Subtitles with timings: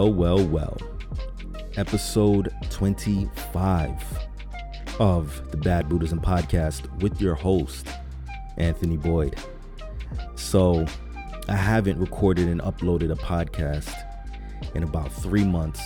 [0.00, 0.78] Well, well, well.
[1.76, 4.02] Episode 25
[4.98, 7.86] of the Bad Buddhism Podcast with your host,
[8.56, 9.36] Anthony Boyd.
[10.36, 10.86] So,
[11.48, 13.92] I haven't recorded and uploaded a podcast
[14.74, 15.82] in about three months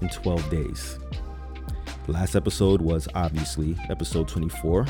[0.00, 1.00] and 12 days.
[2.06, 4.86] The last episode was obviously episode 24,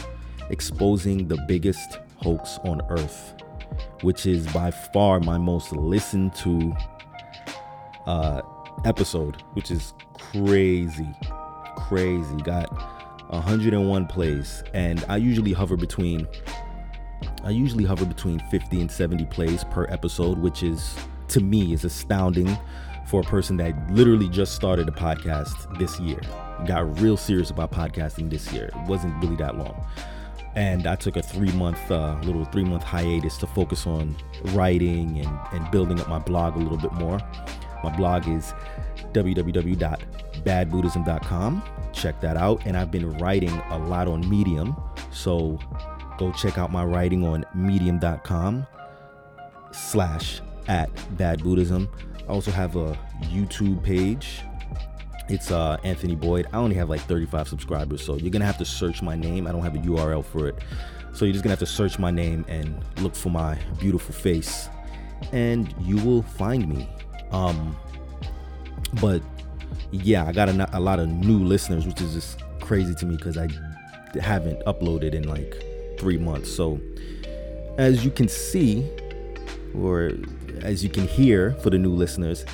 [0.51, 3.33] exposing the biggest hoax on earth,
[4.03, 6.77] which is by far my most listened to
[8.11, 8.43] uh,
[8.85, 11.09] episode, which is crazy,
[11.77, 12.37] crazy.
[12.39, 12.71] Got
[13.31, 16.27] 101 plays, and I usually hover between
[17.45, 20.95] I usually hover between 50 and 70 plays per episode, which is
[21.29, 22.59] to me is astounding
[23.07, 26.21] for a person that literally just started a podcast this year.
[26.67, 28.67] Got real serious about podcasting this year.
[28.67, 29.85] It wasn't really that long.
[30.57, 35.19] And I took a three month, uh, little three month hiatus to focus on writing
[35.19, 37.21] and, and building up my blog a little bit more.
[37.83, 38.53] My blog is
[39.13, 41.63] www.badbuddhism.com.
[41.93, 42.67] Check that out.
[42.67, 44.77] And I've been writing a lot on Medium.
[45.11, 45.59] So
[46.21, 48.67] go check out my writing on medium.com
[49.73, 51.89] slash at bad buddhism
[52.29, 52.93] i also have a
[53.23, 54.43] youtube page
[55.31, 58.67] it's uh anthony boyd i only have like 35 subscribers so you're gonna have to
[58.67, 60.57] search my name i don't have a url for it
[61.15, 64.69] so you're just gonna have to search my name and look for my beautiful face
[65.33, 66.87] and you will find me
[67.33, 67.77] um
[69.01, 69.23] but
[69.93, 73.17] yeah i got a, a lot of new listeners which is just crazy to me
[73.17, 73.49] because i
[74.19, 75.65] haven't uploaded in like
[76.01, 76.51] three months.
[76.51, 76.81] So,
[77.79, 78.89] as you can see,
[79.75, 80.13] or
[80.63, 82.45] as you can hear for the new listeners,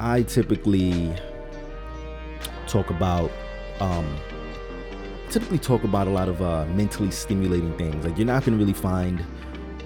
[0.00, 1.12] I typically
[2.66, 3.30] talk about
[3.80, 4.16] um,
[5.28, 8.04] typically talk about a lot of uh, mentally stimulating things.
[8.04, 9.24] Like you're not gonna really find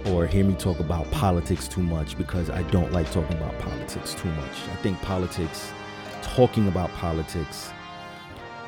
[0.08, 4.14] or hear me talk about politics too much because I don't like talking about politics
[4.14, 4.68] too much.
[4.72, 5.72] I think politics,
[6.22, 7.72] talking about politics,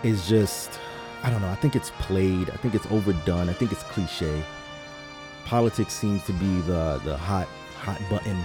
[0.03, 0.79] is just
[1.23, 1.49] I don't know.
[1.49, 2.51] I think it's played.
[2.51, 3.49] I think it's overdone.
[3.49, 4.43] I think it's cliche.
[5.45, 7.49] Politics seems to be the the hot
[7.79, 8.37] hot button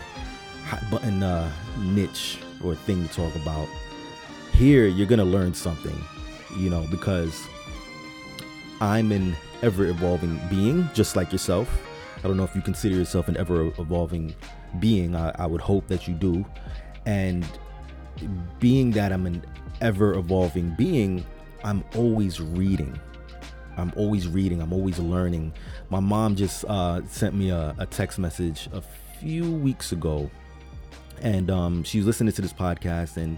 [0.66, 3.68] hot button uh, niche or thing to talk about.
[4.52, 5.98] Here, you're gonna learn something,
[6.58, 7.46] you know, because
[8.82, 11.70] I'm an ever evolving being, just like yourself.
[12.26, 14.34] I don't know if you consider yourself an ever evolving
[14.80, 15.16] being.
[15.16, 16.44] I, I would hope that you do.
[17.06, 17.46] And
[18.60, 19.46] being that I'm an
[19.80, 21.24] ever evolving being,
[21.64, 23.00] I'm always reading.
[23.78, 24.60] I'm always reading.
[24.60, 25.54] I'm always learning.
[25.92, 28.82] My mom just uh, sent me a, a, text message a
[29.20, 30.32] few weeks ago,
[31.22, 33.38] and um, she was listening to this podcast, and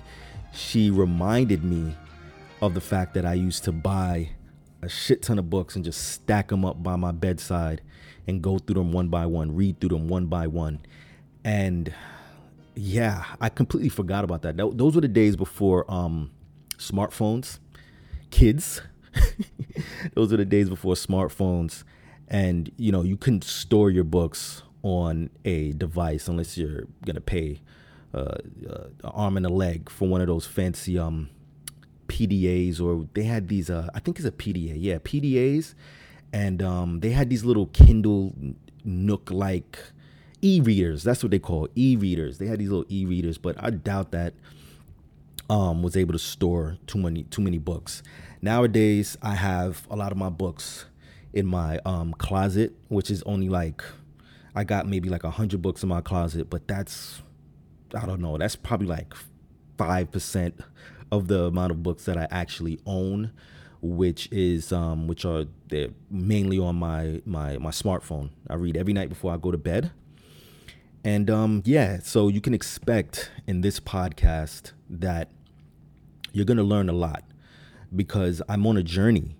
[0.53, 1.93] she reminded me
[2.61, 4.29] of the fact that I used to buy
[4.81, 7.81] a shit ton of books and just stack them up by my bedside
[8.27, 10.79] and go through them one by one, read through them one by one,
[11.43, 11.93] and
[12.75, 14.57] yeah, I completely forgot about that.
[14.57, 16.31] Those were the days before um,
[16.77, 17.59] smartphones
[18.29, 18.81] kids.
[20.13, 21.83] Those were the days before smartphones,
[22.27, 27.61] and you know you couldn't store your books on a device unless you're gonna pay
[28.13, 28.35] uh,
[28.69, 31.29] uh, an arm and a leg for one of those fancy um,
[32.07, 33.69] PDAs, or they had these.
[33.69, 35.73] Uh, I think it's a PDA, yeah, PDAs,
[36.33, 38.33] and um, they had these little Kindle
[38.83, 39.79] Nook like
[40.41, 41.03] e-readers.
[41.03, 42.37] That's what they call e-readers.
[42.37, 44.33] They had these little e-readers, but I doubt that
[45.49, 48.03] um, was able to store too many too many books.
[48.41, 50.85] Nowadays, I have a lot of my books
[51.33, 53.83] in my um, closet, which is only like
[54.55, 57.21] I got maybe like a hundred books in my closet, but that's
[57.95, 58.37] I don't know.
[58.37, 59.13] That's probably like
[59.77, 60.59] five percent
[61.11, 63.31] of the amount of books that I actually own,
[63.87, 68.29] which is um, which are they're mainly on my my my smartphone.
[68.49, 69.91] I read every night before I go to bed.
[71.03, 75.29] And um, yeah, so you can expect in this podcast that
[76.33, 77.23] you're to learn a lot
[77.95, 79.37] because I'm on a journey.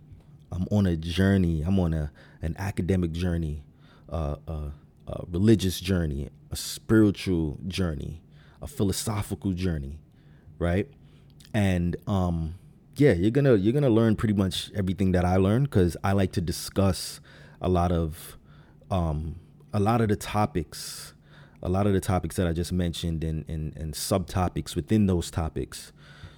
[0.51, 1.61] I'm on a journey.
[1.61, 2.11] I'm on a
[2.41, 3.63] an academic journey,
[4.09, 4.71] uh, a,
[5.07, 8.21] a religious journey, a spiritual journey,
[8.61, 9.99] a philosophical journey,
[10.59, 10.89] right?
[11.53, 12.55] And um,
[12.99, 16.31] yeah, you're gonna you're gonna learn pretty much everything that I learned because I like
[16.33, 17.19] to discuss
[17.61, 18.37] a lot of
[18.91, 19.39] um,
[19.73, 21.13] a lot of the topics,
[21.61, 25.31] a lot of the topics that I just mentioned, and and, and subtopics within those
[25.31, 25.91] topics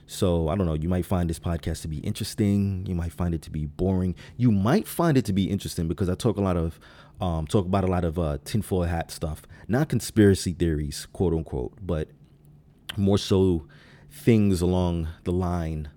[0.09, 0.73] so I don't know.
[0.73, 2.83] You might find this podcast to be interesting.
[2.87, 4.15] You might find it to be boring.
[4.37, 6.79] You might find it to be interesting because I talk a lot of
[7.21, 11.77] um, talk about a lot of uh, tinfoil hat stuff, not conspiracy theories, quote unquote,
[11.79, 12.09] but
[12.97, 13.67] more so
[14.09, 15.89] things along the line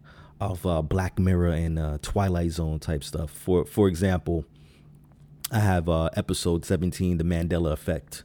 [0.51, 3.31] of uh, Black Mirror and uh, Twilight Zone type stuff.
[3.31, 4.45] For for example,
[5.51, 8.25] I have uh, episode 17, the Mandela Effect.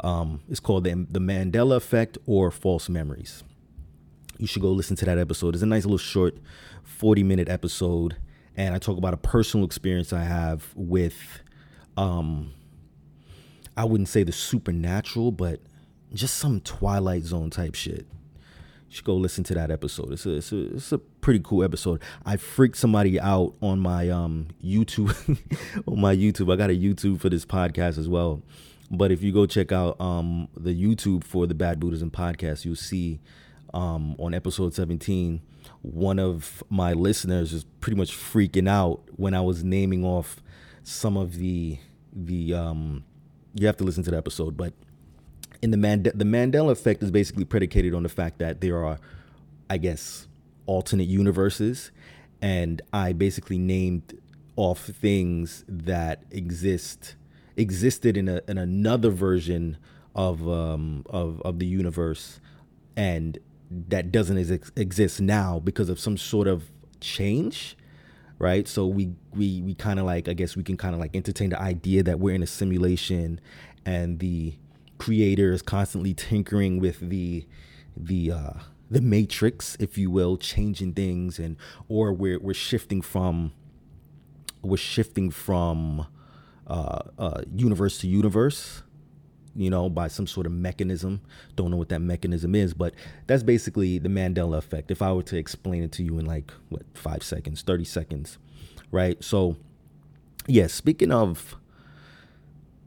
[0.00, 3.44] Um, it's called the, the Mandela Effect or False Memories
[4.42, 5.54] you should go listen to that episode.
[5.54, 6.36] It's a nice little short
[6.82, 8.16] 40 minute episode.
[8.56, 11.42] And I talk about a personal experience I have with,
[11.96, 12.52] um,
[13.76, 15.60] I wouldn't say the supernatural, but
[16.12, 18.06] just some Twilight Zone type shit.
[18.88, 20.12] You should go listen to that episode.
[20.12, 22.02] It's a, it's a, it's a pretty cool episode.
[22.26, 25.08] I freaked somebody out on my um, YouTube,
[25.88, 26.52] on my YouTube.
[26.52, 28.42] I got a YouTube for this podcast as well.
[28.90, 32.76] But if you go check out um, the YouTube for the Bad Buddhism podcast, you'll
[32.76, 33.20] see
[33.72, 35.40] um, on episode 17,
[35.80, 40.42] one of my listeners is pretty much freaking out when I was naming off
[40.82, 41.78] some of the
[42.14, 43.04] the um,
[43.54, 44.74] you have to listen to the episode, but
[45.62, 48.98] in the Mand- the Mandela effect is basically predicated on the fact that there are,
[49.70, 50.26] I guess,
[50.66, 51.90] alternate universes,
[52.40, 54.18] and I basically named
[54.56, 57.16] off things that exist
[57.56, 59.76] existed in a in another version
[60.14, 62.40] of um of of the universe,
[62.96, 63.38] and
[63.70, 66.64] that doesn't ex- exist now because of some sort of
[67.00, 67.76] change
[68.38, 68.66] right?
[68.66, 71.50] So we we we kind of like i guess we can kind of like entertain
[71.50, 73.40] the idea that we're in a simulation
[73.86, 74.54] and the
[74.98, 77.46] creator is constantly tinkering with the
[77.96, 78.52] the uh
[78.92, 81.56] the matrix if you will changing things and
[81.88, 83.52] or we're we're shifting from
[84.62, 86.06] we're shifting from
[86.66, 88.82] uh, uh universe to universe
[89.54, 91.20] you know, by some sort of mechanism.
[91.56, 92.94] Don't know what that mechanism is, but
[93.26, 94.90] that's basically the Mandela effect.
[94.90, 98.38] If I were to explain it to you in like, what, five seconds, 30 seconds,
[98.90, 99.22] right?
[99.22, 99.56] So,
[100.46, 101.56] yeah, speaking of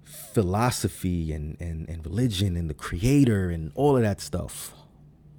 [0.03, 4.73] philosophy and, and, and religion and the creator and all of that stuff,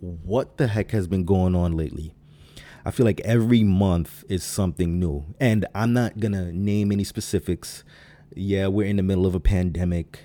[0.00, 2.14] what the heck has been going on lately?
[2.84, 5.34] I feel like every month is something new.
[5.40, 7.82] And I'm not going to name any specifics.
[8.34, 10.20] Yeah, we're in the middle of a pandemic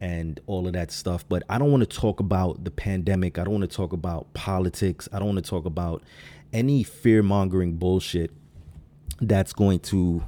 [0.00, 1.28] and all of that stuff.
[1.28, 3.38] But I don't want to talk about the pandemic.
[3.38, 5.08] I don't want to talk about politics.
[5.12, 6.02] I don't want to talk about
[6.52, 8.30] any fear mongering bullshit
[9.20, 10.24] that's going to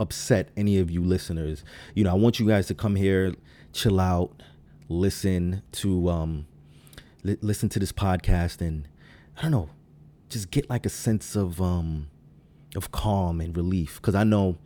[0.00, 1.62] upset any of you listeners.
[1.94, 3.34] You know, I want you guys to come here,
[3.72, 4.42] chill out,
[4.88, 6.46] listen to um
[7.28, 8.88] li- listen to this podcast and
[9.36, 9.70] I don't know,
[10.28, 12.08] just get like a sense of um
[12.76, 14.58] of calm and relief cuz I know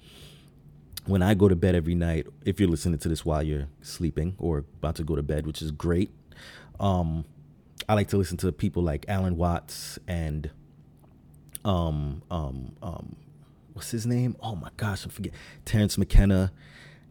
[1.07, 4.37] when I go to bed every night, if you're listening to this while you're sleeping
[4.39, 6.13] or about to go to bed, which is great,
[6.79, 7.25] um,
[7.89, 10.51] I like to listen to people like Alan Watts and
[11.65, 13.17] um um um
[13.73, 14.37] what's his name?
[14.41, 15.33] Oh my gosh, I forget
[15.65, 16.53] Terence McKenna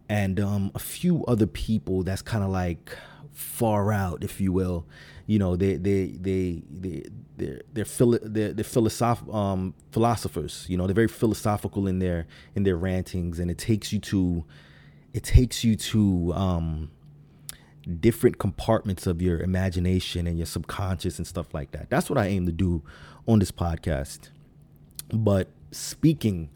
[0.07, 2.97] and um a few other people that's kind of like
[3.31, 4.85] far out, if you will.
[5.31, 7.03] You know, they they they they
[7.37, 10.65] they're they're philo- they're, they're philosoph- um, philosophers.
[10.67, 12.19] You know, they're very philosophical in their
[12.55, 14.43] in their rantings, and it takes you to
[15.13, 16.91] it takes you to um,
[18.07, 21.89] different compartments of your imagination and your subconscious and stuff like that.
[21.89, 22.83] That's what I aim to do
[23.25, 24.31] on this podcast.
[25.13, 26.49] But speaking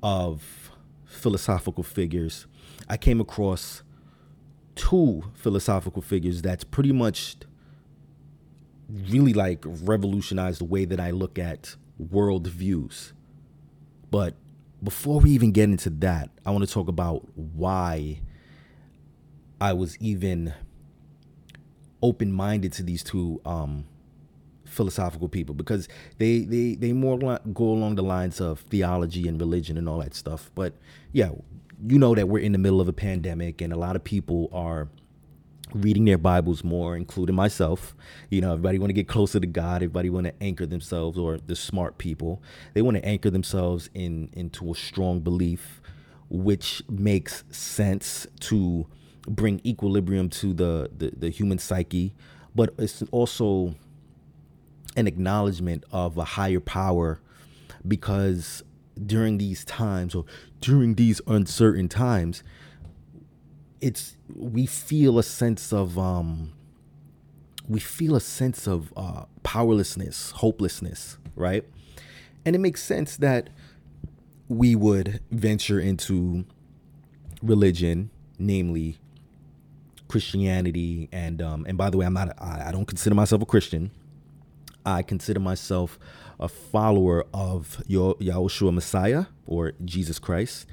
[0.00, 0.70] of
[1.06, 2.46] philosophical figures,
[2.88, 3.82] I came across
[4.76, 7.36] two philosophical figures that's pretty much
[8.88, 13.12] really like revolutionized the way that I look at world views.
[14.10, 14.34] But
[14.82, 18.20] before we even get into that, I want to talk about why
[19.60, 20.54] I was even
[22.02, 23.86] open minded to these two um,
[24.64, 25.88] philosophical people because
[26.18, 30.14] they they they more go along the lines of theology and religion and all that
[30.14, 30.50] stuff.
[30.54, 30.74] But
[31.12, 31.30] yeah,
[31.86, 34.50] you know that we're in the middle of a pandemic and a lot of people
[34.52, 34.88] are
[35.74, 37.94] reading their bibles more including myself.
[38.30, 41.38] You know everybody want to get closer to god everybody want to anchor themselves or
[41.38, 42.42] the smart people
[42.74, 45.80] they want to anchor themselves in into a strong belief
[46.28, 48.86] which makes sense to
[49.28, 52.14] bring equilibrium to the the, the human psyche
[52.54, 53.74] but it's also
[54.96, 57.20] an acknowledgement of a higher power
[57.86, 58.62] because
[59.04, 60.24] during these times or
[60.60, 62.42] during these uncertain times
[63.80, 66.52] it's we feel a sense of um
[67.68, 71.64] we feel a sense of uh, powerlessness, hopelessness, right?
[72.44, 73.50] And it makes sense that
[74.48, 76.44] we would venture into
[77.42, 78.98] religion, namely
[80.08, 83.46] Christianity, and um, and by the way, I'm not I, I don't consider myself a
[83.46, 83.90] Christian.
[84.84, 85.98] I consider myself
[86.38, 90.66] a follower of Yahushua Messiah or Jesus Christ,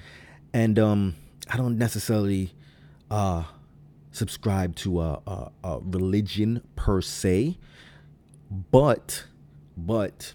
[0.53, 1.15] and um,
[1.50, 2.53] I don't necessarily
[3.13, 3.43] uh,
[4.12, 7.60] subscribe to a, a, a religion per se,
[8.72, 9.25] but
[9.77, 10.34] but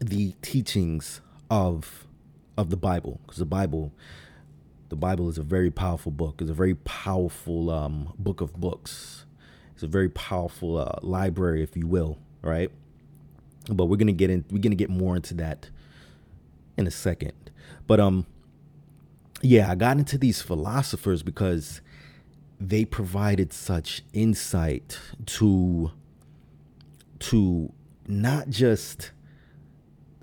[0.00, 2.08] the teachings of
[2.58, 3.92] of the Bible, because the Bible,
[4.88, 6.40] the Bible is a very powerful book.
[6.40, 9.24] It's a very powerful um, book of books.
[9.74, 12.72] It's a very powerful uh, library, if you will, right?
[13.70, 14.44] But we're gonna get in.
[14.50, 15.70] We're gonna get more into that
[16.76, 17.34] in a second.
[17.86, 18.26] But um,
[19.42, 21.80] yeah, I got into these philosophers because
[22.58, 25.90] they provided such insight to
[27.18, 27.72] to
[28.06, 29.10] not just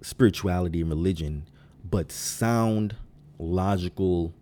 [0.02, 1.44] spirituality and religion,
[1.90, 2.96] but sound,
[3.40, 4.34] logical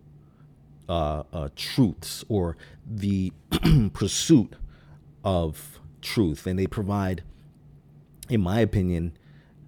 [0.88, 3.32] uh, uh, truths or the
[3.92, 4.54] pursuit
[5.24, 6.46] of truth.
[6.46, 7.22] And they provide,
[8.28, 9.16] in my opinion,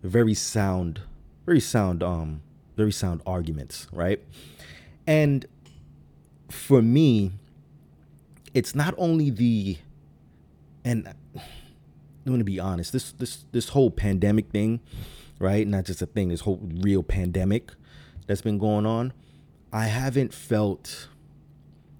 [0.03, 1.01] very sound,
[1.47, 2.43] very sound, um,
[2.77, 4.21] very sound arguments, right?
[5.07, 5.47] And
[6.51, 7.33] for me,
[8.53, 9.79] it's not only the,
[10.85, 11.13] and
[12.27, 14.81] I'm to be honest, this this this whole pandemic thing
[15.39, 15.67] right?
[15.67, 17.73] Not just a thing, this whole real pandemic
[18.27, 19.13] that's been going on.
[19.73, 21.09] I haven't felt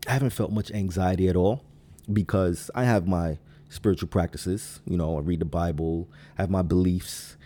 [0.07, 1.65] I haven't felt much anxiety at all
[2.13, 4.81] because I have my spiritual practices.
[4.87, 6.09] You know, I read the Bible,
[6.39, 7.37] I have my beliefs,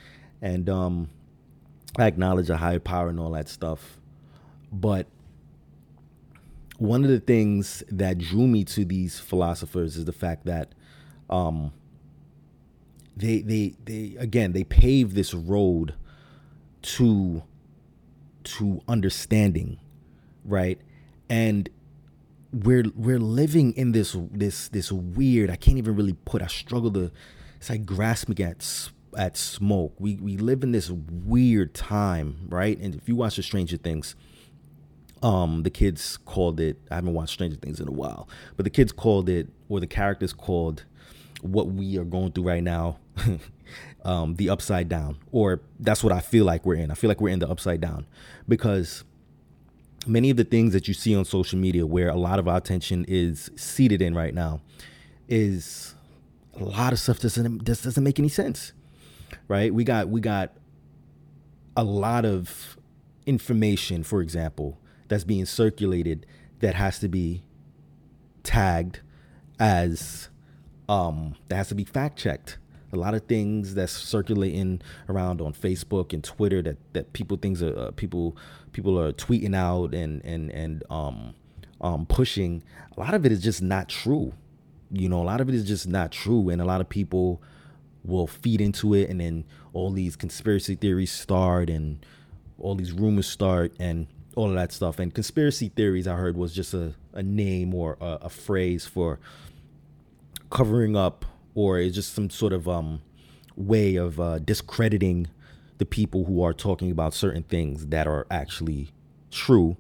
[0.43, 1.11] and um,
[1.99, 3.99] I acknowledge a higher power and all that stuff.
[4.73, 5.07] But
[6.79, 10.73] one of the things that drew me to these philosophers is the fact that
[11.29, 11.73] um,
[13.17, 15.95] they they they again they pave this road
[16.83, 17.43] to
[18.45, 19.79] to understanding
[20.45, 20.81] right?
[21.29, 21.69] And
[22.53, 26.91] we're we're living in this this this weird i can't even really put i struggle
[26.91, 27.13] to
[27.59, 29.95] it's like grasping at at smoke.
[29.99, 32.79] We we live in this weird time right?
[32.79, 34.15] And if you watch the stranger things
[35.23, 38.71] um the kids called it i haven't watched stranger things in a while but the
[38.71, 40.85] kids called it or the characters called
[41.43, 42.99] what we are going through right now
[44.05, 46.91] um, the upside down, or that's what I feel like we're in.
[46.91, 48.07] I feel like we're in the upside down
[48.49, 49.05] because
[50.07, 52.57] many of the things that you see on social media, where a lot of our
[52.57, 54.61] attention is seated in right now,
[55.29, 55.95] is
[56.59, 58.73] a lot of stuff doesn't just doesn't make any sense,
[59.47, 59.73] right?
[59.73, 60.53] We got we got
[61.77, 62.77] a lot of
[63.27, 66.27] information, for example, that's being circulated
[66.61, 67.43] that has to be
[68.43, 69.01] tagged
[69.59, 70.29] as
[70.89, 72.59] um, that has to be fact checked
[72.93, 77.63] a lot of things that's circulating around on Facebook and Twitter that that people things
[77.63, 78.37] are uh, people
[78.73, 81.35] people are tweeting out and and and um
[81.81, 82.63] um pushing
[82.97, 84.33] a lot of it is just not true.
[84.91, 87.43] You know a lot of it is just not true and a lot of people
[88.05, 92.05] will feed into it and then all these conspiracy theories start and
[92.59, 94.07] all these rumors start and
[94.37, 97.97] all of that stuff and conspiracy theories i heard was just a, a name or
[98.01, 99.19] a, a phrase for
[100.51, 103.01] covering up or it's just some sort of um,
[103.57, 105.27] way of uh, discrediting
[105.79, 108.93] the people who are talking about certain things that are actually
[109.31, 109.77] true,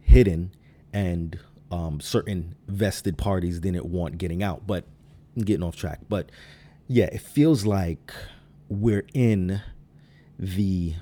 [0.00, 0.52] hidden,
[0.92, 1.38] and
[1.70, 4.66] um, certain vested parties didn't want getting out.
[4.66, 4.84] But
[5.36, 6.00] I'm getting off track.
[6.08, 6.30] But
[6.86, 8.12] yeah, it feels like
[8.68, 9.60] we're in
[10.38, 10.94] the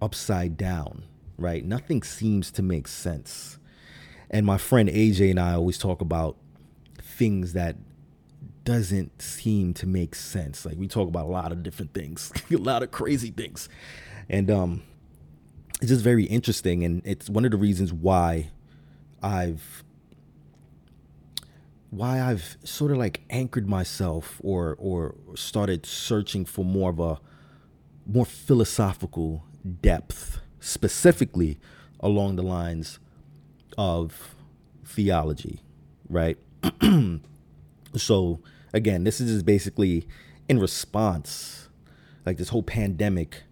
[0.00, 1.04] upside down,
[1.38, 1.64] right?
[1.64, 3.58] Nothing seems to make sense.
[4.30, 6.36] And my friend AJ and I always talk about
[7.00, 7.76] things that
[8.64, 10.66] doesn't seem to make sense.
[10.66, 13.68] Like we talk about a lot of different things, a lot of crazy things.
[14.28, 14.82] And um
[15.80, 18.50] it's just very interesting and it's one of the reasons why
[19.22, 19.84] I've
[21.90, 27.20] why I've sort of like anchored myself or or started searching for more of a
[28.06, 29.44] more philosophical
[29.82, 31.58] depth specifically
[32.00, 32.98] along the lines
[33.76, 34.34] of
[34.84, 35.60] theology,
[36.08, 36.38] right?
[37.96, 38.40] so
[38.72, 40.06] again, this is just basically
[40.48, 41.68] in response.
[42.24, 43.44] Like this whole pandemic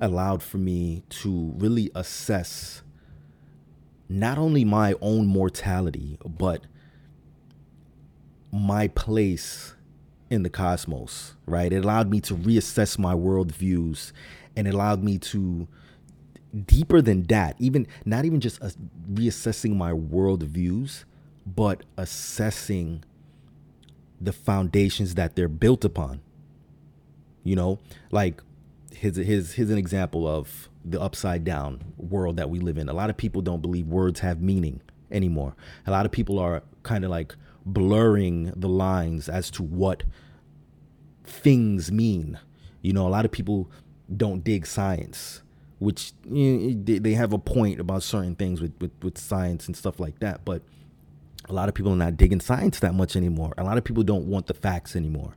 [0.00, 2.82] allowed for me to really assess
[4.08, 6.62] not only my own mortality, but
[8.52, 9.74] my place
[10.30, 11.72] in the cosmos, right?
[11.72, 14.12] It allowed me to reassess my worldviews
[14.56, 15.66] and it allowed me to
[16.66, 18.60] deeper than that, even not even just
[19.12, 21.04] reassessing my worldviews,
[21.46, 23.04] but assessing
[24.20, 26.20] the foundations that they're built upon.
[27.42, 27.78] You know,
[28.10, 28.42] like
[28.92, 32.88] his his his an example of the upside down world that we live in.
[32.88, 34.80] A lot of people don't believe words have meaning
[35.10, 35.54] anymore.
[35.86, 37.34] A lot of people are kind of like
[37.64, 40.02] blurring the lines as to what
[41.24, 42.38] things mean.
[42.82, 43.70] You know, a lot of people
[44.14, 45.42] don't dig science,
[45.78, 49.76] which you know, they have a point about certain things with, with, with science and
[49.76, 50.44] stuff like that.
[50.44, 50.62] But
[51.48, 53.52] a lot of people are not digging science that much anymore.
[53.58, 55.36] A lot of people don't want the facts anymore.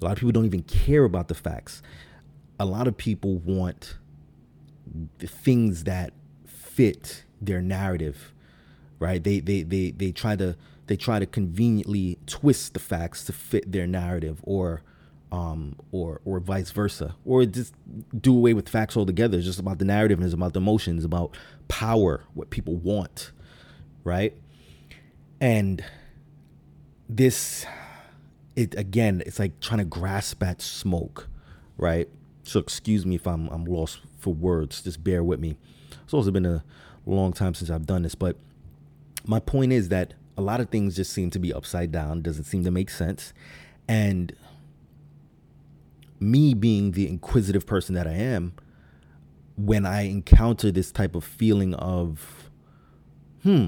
[0.00, 1.82] A lot of people don't even care about the facts.
[2.58, 3.98] A lot of people want
[5.18, 6.12] the things that
[6.46, 8.32] fit their narrative,
[8.98, 9.22] right?
[9.22, 10.56] They they they they try to
[10.86, 14.82] they try to conveniently twist the facts to fit their narrative or
[15.30, 17.74] um, or or vice versa, or just
[18.18, 19.36] do away with facts altogether.
[19.38, 21.36] It's just about the narrative and it's about the emotions, about
[21.68, 23.32] power, what people want,
[24.04, 24.34] right?
[25.40, 25.84] And
[27.08, 27.66] this,
[28.56, 31.28] it again, it's like trying to grasp at smoke,
[31.76, 32.08] right?
[32.44, 34.82] So excuse me if I'm I'm lost for words.
[34.82, 35.58] Just bear with me.
[36.04, 36.64] It's also been a
[37.04, 38.36] long time since I've done this, but
[39.26, 42.22] my point is that a lot of things just seem to be upside down.
[42.22, 43.34] Doesn't seem to make sense,
[43.86, 44.34] and
[46.20, 48.52] me being the inquisitive person that I am,
[49.56, 52.50] when I encounter this type of feeling of,
[53.42, 53.66] hmm,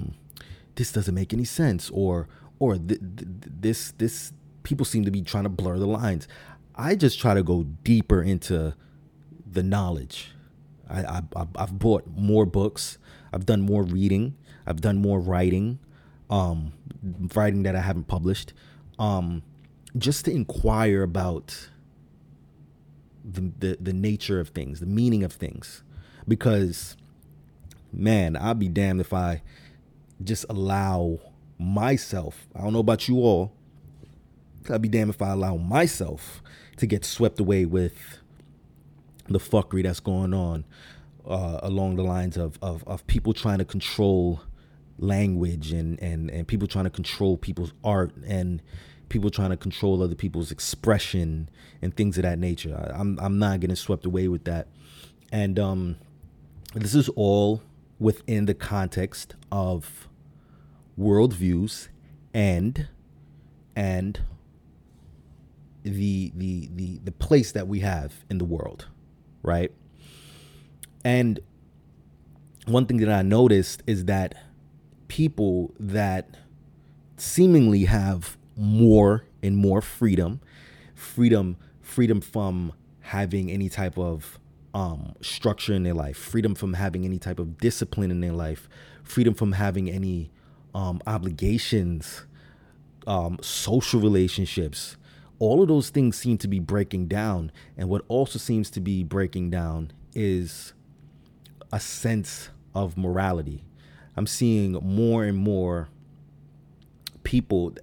[0.76, 2.28] this doesn't make any sense, or
[2.58, 3.28] or th- th-
[3.60, 6.28] this this people seem to be trying to blur the lines.
[6.74, 8.74] I just try to go deeper into
[9.44, 10.32] the knowledge.
[10.88, 12.98] I, I I've bought more books.
[13.32, 14.36] I've done more reading.
[14.66, 15.78] I've done more writing,
[16.28, 16.72] um,
[17.34, 18.52] writing that I haven't published,
[18.98, 19.42] um,
[19.96, 21.68] just to inquire about
[23.24, 25.82] the, the the nature of things, the meaning of things,
[26.26, 26.96] because
[27.92, 29.42] man, I'd be damned if I
[30.22, 31.18] just allow
[31.58, 32.48] myself.
[32.54, 33.52] I don't know about you all.
[34.68, 36.42] I'd be damned if I allow myself
[36.76, 38.18] to get swept away with
[39.28, 40.64] the fuckery that's going on
[41.26, 44.40] uh, along the lines of, of of people trying to control
[44.98, 48.62] language and and and people trying to control people's art and
[49.10, 51.50] people trying to control other people's expression
[51.82, 52.74] and things of that nature.
[52.74, 54.68] I, I'm I'm not getting swept away with that,
[55.30, 55.96] and um,
[56.74, 57.62] this is all
[57.98, 60.08] within the context of
[60.98, 61.88] worldviews
[62.32, 62.88] and
[63.76, 64.20] and
[65.82, 68.86] the the the the place that we have in the world,
[69.42, 69.72] right?
[71.04, 71.40] And
[72.66, 74.34] one thing that I noticed is that
[75.08, 76.36] people that
[77.16, 80.40] seemingly have more and more freedom,
[80.94, 84.38] freedom, freedom from having any type of
[84.74, 88.68] um, structure in their life, freedom from having any type of discipline in their life,
[89.02, 90.30] freedom from having any
[90.74, 92.26] um, obligations,
[93.06, 94.96] um, social relationships.
[95.38, 97.50] All of those things seem to be breaking down.
[97.78, 100.74] And what also seems to be breaking down is
[101.72, 103.64] a sense of morality.
[104.16, 105.88] I'm seeing more and more
[107.22, 107.74] people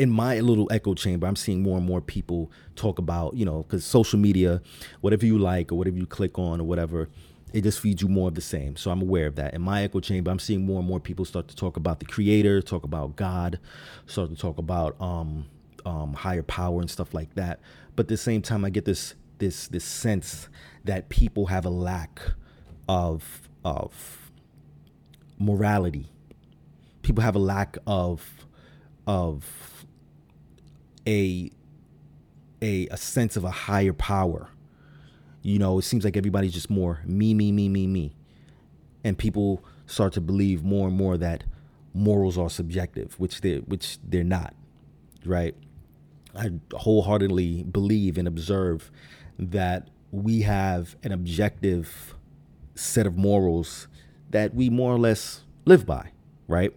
[0.00, 3.64] in my little echo chamber, I'm seeing more and more people talk about, you know,
[3.64, 4.62] because social media,
[5.02, 7.10] whatever you like or whatever you click on or whatever,
[7.52, 8.76] it just feeds you more of the same.
[8.76, 9.52] So I'm aware of that.
[9.52, 12.06] In my echo chamber, I'm seeing more and more people start to talk about the
[12.06, 13.58] creator, talk about God,
[14.06, 15.44] start to talk about um,
[15.84, 17.60] um, higher power and stuff like that.
[17.94, 20.48] But at the same time, I get this this this sense
[20.84, 22.22] that people have a lack
[22.88, 24.30] of of
[25.38, 26.06] morality.
[27.02, 28.46] People have a lack of
[29.06, 29.69] of
[31.06, 31.50] a
[32.62, 34.50] a a sense of a higher power.
[35.42, 38.14] You know, it seems like everybody's just more me, me, me, me, me.
[39.02, 41.44] And people start to believe more and more that
[41.94, 44.54] morals are subjective, which they which they're not.
[45.24, 45.54] Right?
[46.34, 48.90] I wholeheartedly believe and observe
[49.38, 52.14] that we have an objective
[52.74, 53.88] set of morals
[54.30, 56.10] that we more or less live by,
[56.46, 56.74] right?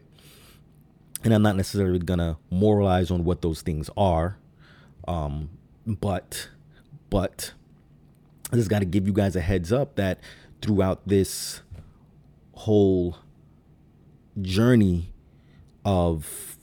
[1.24, 4.38] And I'm not necessarily gonna moralize on what those things are,
[5.08, 5.50] um,
[5.86, 6.50] but
[7.10, 7.54] but
[8.52, 10.20] I just got to give you guys a heads up that
[10.62, 11.62] throughout this
[12.54, 13.18] whole
[14.42, 15.12] journey
[15.86, 16.58] of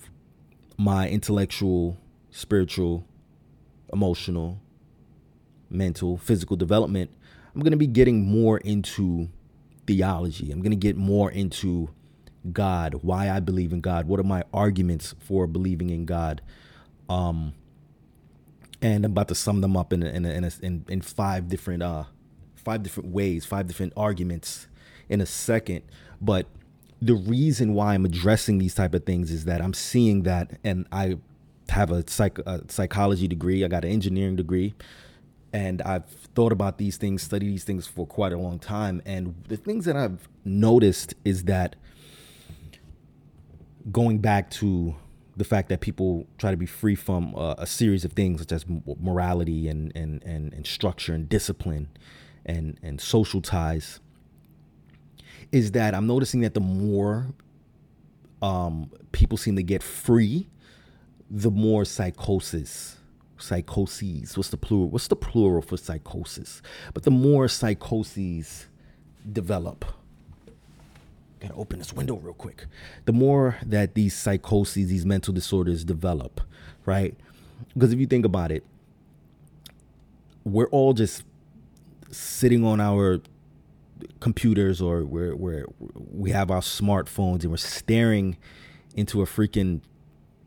[0.78, 1.98] my intellectual,
[2.30, 3.04] spiritual,
[3.92, 4.60] emotional,
[5.68, 7.10] mental, physical development,
[7.54, 9.28] I'm to be getting more into
[9.86, 10.52] theology.
[10.52, 11.90] I'm to get more into
[12.52, 16.40] God, why I believe in God, what are my arguments for believing in God.
[17.08, 17.54] Um,
[18.82, 22.04] and I'm about to sum them up in in in, in, in five different uh
[22.56, 24.68] five different ways, five different arguments
[25.08, 25.82] in a second.
[26.20, 26.46] But
[27.00, 30.86] the reason why I'm addressing these type of things is that I'm seeing that, and
[30.92, 31.16] I
[31.70, 34.74] have a, psych, a psychology degree, I got an engineering degree,
[35.52, 39.00] and I've thought about these things, studied these things for quite a long time.
[39.06, 41.76] And the things that I've noticed is that
[43.90, 44.94] going back to
[45.36, 48.52] the fact that people try to be free from uh, a series of things such
[48.52, 48.66] as
[49.00, 51.88] morality and, and, and, and structure and discipline
[52.44, 54.00] and, and social ties
[55.52, 57.26] is that I'm noticing that the more
[58.42, 60.48] um, people seem to get free,
[61.30, 62.98] the more psychosis,
[63.38, 64.36] psychoses.
[64.36, 64.90] What's the plural?
[64.90, 66.62] What's the plural for psychosis?
[66.94, 68.66] But the more psychoses
[69.30, 69.84] develop,
[71.40, 72.66] gotta open this window real quick.
[73.04, 76.40] The more that these psychoses, these mental disorders develop,
[76.84, 77.14] right?
[77.74, 78.64] Because if you think about it,
[80.44, 81.24] we're all just
[82.10, 83.20] sitting on our
[84.20, 88.36] computers or we're, we're we have our smartphones and we're staring
[88.94, 89.80] into a freaking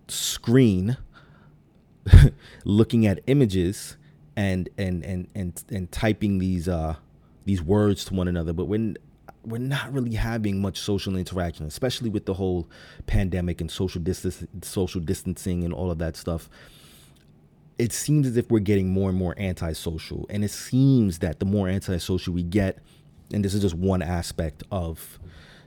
[0.08, 0.98] screen
[2.66, 3.96] looking at images
[4.36, 6.96] and and and and and typing these uh
[7.46, 8.98] these words to one another but when
[9.46, 12.70] we're not really having much social interaction especially with the whole
[13.06, 16.50] pandemic and social distance social distancing and all of that stuff.
[17.80, 21.46] It seems as if we're getting more and more antisocial and it seems that the
[21.46, 22.80] more antisocial we get
[23.34, 25.20] and this is just one aspect of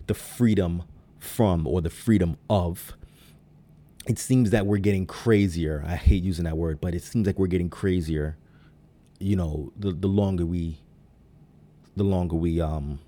[0.06, 0.84] the freedom
[1.18, 2.96] from or the freedom of
[4.06, 5.82] it seems that we're getting crazier.
[5.84, 8.36] I hate using that word but it seems like we're getting crazier
[9.18, 10.78] you know the, the longer we
[11.96, 12.98] the longer we um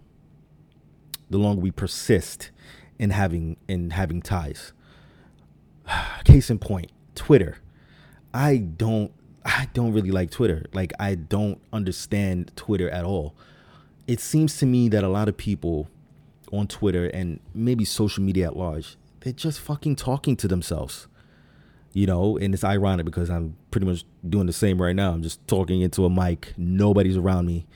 [1.30, 2.50] the longer we persist
[2.98, 4.72] in having in having ties
[6.24, 7.58] case in point twitter
[8.34, 9.12] i don't
[9.44, 13.34] i don't really like twitter like i don't understand twitter at all
[14.08, 15.88] it seems to me that a lot of people
[16.52, 21.06] on Twitter and maybe social media at large, they're just fucking talking to themselves.
[21.92, 25.12] You know, and it's ironic because I'm pretty much doing the same right now.
[25.12, 26.54] I'm just talking into a mic.
[26.56, 27.66] Nobody's around me,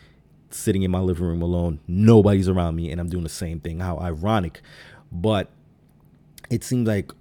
[0.55, 1.81] sitting in my living room alone.
[1.87, 3.81] Nobody's around me, and I'm doing the same thing.
[3.81, 4.61] How ironic.
[5.11, 5.51] But
[6.51, 7.13] it seems like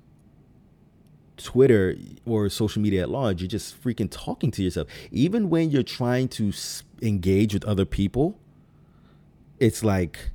[1.37, 4.87] Twitter or social media at large, you're just freaking talking to yourself.
[5.11, 6.53] Even when you're trying to
[7.01, 8.37] engage with other people,
[9.59, 10.31] it's like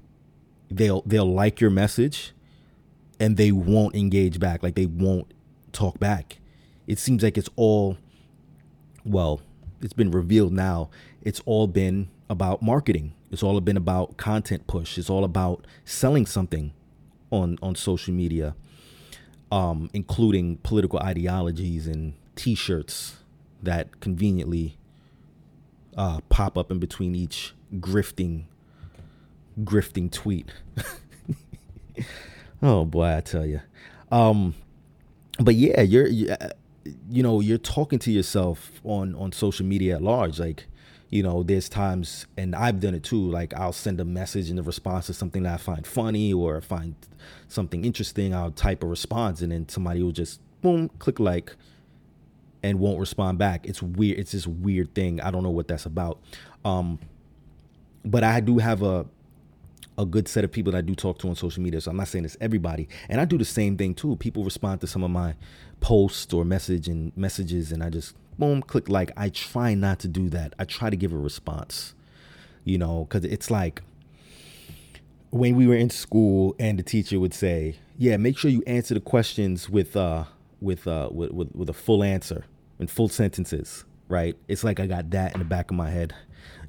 [0.71, 2.33] they'll they'll like your message
[3.19, 5.33] and they won't engage back like they won't
[5.73, 6.39] talk back
[6.87, 7.99] it seems like it's all
[9.05, 9.41] well
[9.81, 10.89] it's been revealed now
[11.23, 16.27] it's all been about marketing it's all been about content push it's all about selling
[16.27, 16.73] something
[17.31, 18.55] on on social media
[19.53, 23.17] um including political ideologies and t-shirts
[23.63, 24.77] that conveniently
[25.97, 28.45] uh, pop up in between each grifting
[29.61, 30.51] grifting tweet.
[32.63, 33.61] oh boy, I tell you.
[34.13, 34.55] Um,
[35.41, 36.51] but yeah, you're you, uh,
[37.09, 40.39] you know you're talking to yourself on on social media at large.
[40.39, 40.67] Like,
[41.17, 43.31] you know, there's times, and I've done it too.
[43.31, 46.61] Like, I'll send a message in the response to something that I find funny or
[46.61, 46.95] find
[47.49, 48.35] something interesting.
[48.35, 51.57] I'll type a response, and then somebody will just boom, click like,
[52.63, 53.67] and won't respond back.
[53.67, 54.19] It's weird.
[54.19, 55.23] It's this weird thing.
[55.23, 56.21] I don't know what that's about.
[56.67, 56.99] Um,
[58.05, 59.07] but I do have a
[59.99, 61.81] a good set of people that I do talk to on social media.
[61.81, 62.87] So I'm not saying it's everybody.
[63.09, 64.17] And I do the same thing too.
[64.17, 65.35] People respond to some of my
[65.81, 69.11] posts or message and messages and I just boom, click like.
[69.17, 70.55] I try not to do that.
[70.59, 71.95] I try to give a response.
[72.65, 73.83] You know, because it's like
[75.31, 78.95] when we were in school and the teacher would say, Yeah, make sure you answer
[78.95, 80.25] the questions with uh
[80.61, 82.45] with uh with, with, with a full answer
[82.79, 83.85] in full sentences.
[84.09, 84.37] Right?
[84.49, 86.15] It's like I got that in the back of my head.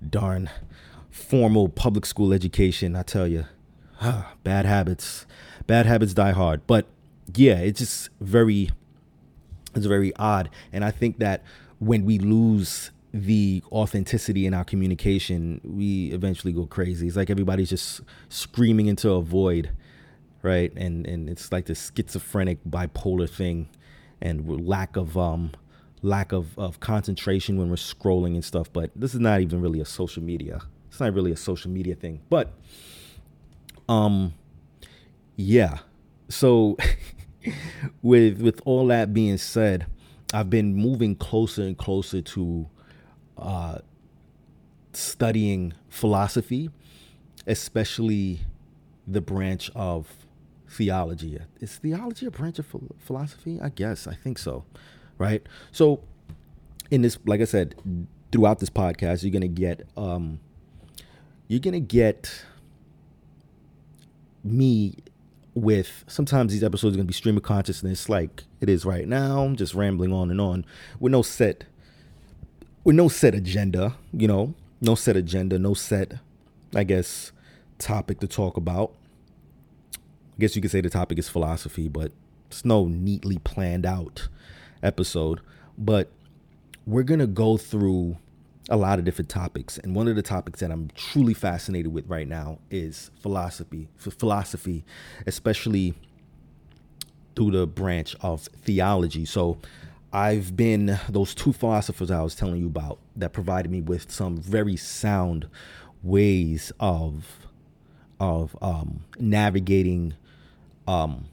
[0.07, 0.49] Darn
[1.09, 3.45] formal public school education, I tell you,
[4.43, 5.25] bad habits,
[5.65, 6.65] bad habits die hard.
[6.67, 6.85] But
[7.35, 8.69] yeah, it's just very,
[9.75, 10.49] it's very odd.
[10.71, 11.43] And I think that
[11.79, 17.07] when we lose the authenticity in our communication, we eventually go crazy.
[17.07, 19.71] It's like everybody's just screaming into a void,
[20.41, 20.71] right?
[20.75, 23.69] And and it's like this schizophrenic bipolar thing,
[24.21, 25.51] and lack of um
[26.03, 28.71] lack of, of concentration when we're scrolling and stuff.
[28.71, 30.61] But this is not even really a social media
[30.97, 32.53] it's not really a social media thing, but
[33.87, 34.33] um,
[35.35, 35.77] yeah.
[36.27, 36.75] So
[38.01, 39.87] with with all that being said,
[40.33, 42.67] I've been moving closer and closer to
[43.37, 43.79] uh,
[44.93, 46.69] studying philosophy,
[47.45, 48.39] especially
[49.07, 50.11] the branch of
[50.69, 51.39] theology.
[51.59, 52.65] Is theology a branch of
[52.99, 53.59] philosophy?
[53.61, 54.65] I guess I think so,
[55.17, 55.45] right?
[55.71, 56.01] So
[56.91, 57.75] in this, like I said,
[58.31, 60.39] throughout this podcast, you're gonna get um,
[61.47, 62.43] you're gonna get
[64.43, 64.95] me
[65.57, 69.43] with sometimes these episodes are gonna be stream of consciousness like it is right now.
[69.43, 70.65] I'm just rambling on and on
[70.99, 71.65] with no set
[72.83, 76.13] with no set agenda, you know, no set agenda, no set,
[76.73, 77.33] I guess,
[77.79, 78.93] topic to talk about.
[79.93, 82.11] I guess you could say the topic is philosophy, but
[82.47, 84.29] it's no neatly planned out
[84.81, 85.41] episode.
[85.77, 86.11] But
[86.85, 88.17] we're gonna go through
[88.69, 89.77] a lot of different topics.
[89.77, 93.87] And one of the topics that I'm truly fascinated with right now is philosophy.
[93.97, 94.83] Philosophy,
[95.25, 95.93] especially
[97.35, 99.25] through the branch of theology.
[99.25, 99.59] So
[100.11, 104.37] I've been those two philosophers I was telling you about that provided me with some
[104.37, 105.47] very sound
[106.03, 107.47] ways of
[108.19, 110.15] of um, navigating
[110.87, 111.25] um,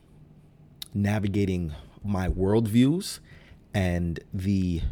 [0.92, 1.72] navigating
[2.04, 3.20] my worldviews
[3.72, 4.82] and the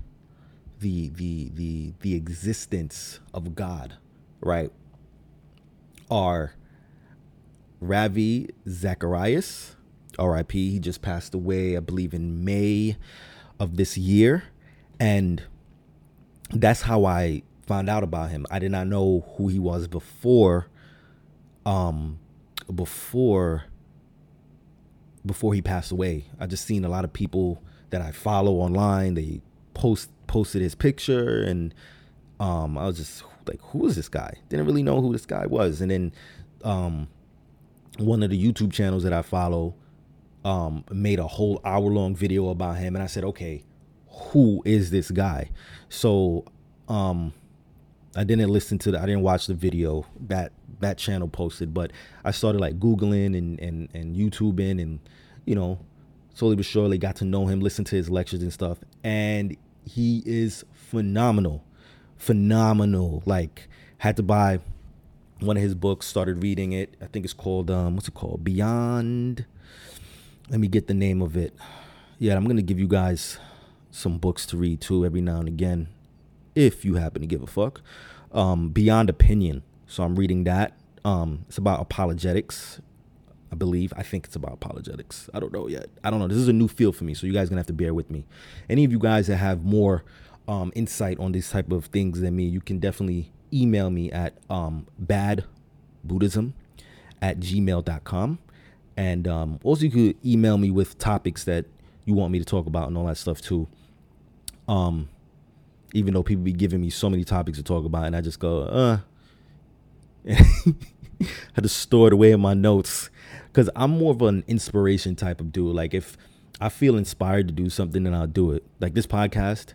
[0.83, 3.95] the the the the existence of God,
[4.40, 4.71] right,
[6.11, 6.55] are
[7.81, 9.77] Ravi Zacharias,
[10.18, 10.71] R.I.P.
[10.73, 12.97] He just passed away, I believe, in May
[13.59, 14.45] of this year,
[15.01, 15.42] and
[16.51, 18.45] that's how I found out about him.
[18.51, 20.66] I did not know who he was before,
[21.64, 22.18] um,
[22.73, 23.64] before
[25.25, 26.25] before he passed away.
[26.40, 29.14] I just seen a lot of people that I follow online.
[29.14, 29.40] They
[29.75, 31.75] post posted his picture, and
[32.40, 35.47] um, I was just like, "Who is this guy?" Didn't really know who this guy
[35.47, 35.83] was.
[35.83, 36.12] And then
[36.64, 37.09] um,
[37.99, 39.75] one of the YouTube channels that I follow
[40.42, 43.62] um, made a whole hour long video about him, and I said, "Okay,
[44.09, 45.51] who is this guy?"
[45.90, 46.47] So
[46.88, 47.35] um,
[48.16, 51.92] I didn't listen to the, I didn't watch the video that that channel posted, but
[52.25, 54.99] I started like googling and and and YouTubing and
[55.45, 55.79] you know
[56.35, 60.23] slowly but surely got to know him, listen to his lectures and stuff, and he
[60.25, 61.64] is phenomenal,
[62.16, 63.23] phenomenal.
[63.27, 63.68] Like
[63.99, 64.61] had to buy
[65.40, 66.95] one of his books, started reading it.
[67.01, 68.45] I think it's called um what's it called?
[68.45, 69.45] Beyond.
[70.51, 71.55] Let me get the name of it.
[72.18, 73.38] Yeah, I'm gonna give you guys
[73.90, 75.88] some books to read too every now and again,
[76.55, 77.83] if you happen to give a fuck.
[78.33, 79.62] Um, Beyond Opinion.
[79.87, 80.73] So I'm reading that.
[81.05, 82.81] Um, it's about apologetics.
[83.53, 83.93] I believe.
[83.97, 85.29] I think it's about apologetics.
[85.35, 85.87] I don't know yet.
[86.03, 86.27] I don't know.
[86.27, 88.11] This is a new field for me, so you guys gonna have to bear with
[88.11, 88.25] me.
[88.71, 90.05] Any of you guys that have more
[90.49, 94.38] um, insight on these type of things than me, you can definitely email me at
[94.49, 96.55] um, badbuddhism
[97.21, 98.38] at gmail.com.
[98.97, 101.67] And um, also, you could email me with topics that
[102.07, 103.69] you want me to talk about and all that stuff too.
[104.67, 105.11] Um,
[105.93, 108.38] even though people be giving me so many topics to talk about, and I just
[108.38, 108.99] go, uh,
[110.31, 113.11] I to store it away in my notes
[113.53, 115.75] because I'm more of an inspiration type of dude.
[115.75, 116.17] Like if
[116.61, 118.65] I feel inspired to do something, then I'll do it.
[118.81, 119.75] Like this podcast,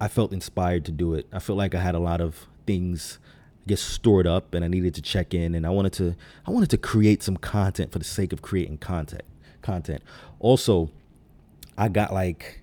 [0.00, 1.26] I felt inspired to do it.
[1.32, 3.18] I felt like I had a lot of things
[3.66, 6.70] get stored up and I needed to check in and I wanted to I wanted
[6.70, 9.22] to create some content for the sake of creating content
[9.62, 10.02] content.
[10.38, 10.90] Also,
[11.76, 12.62] I got like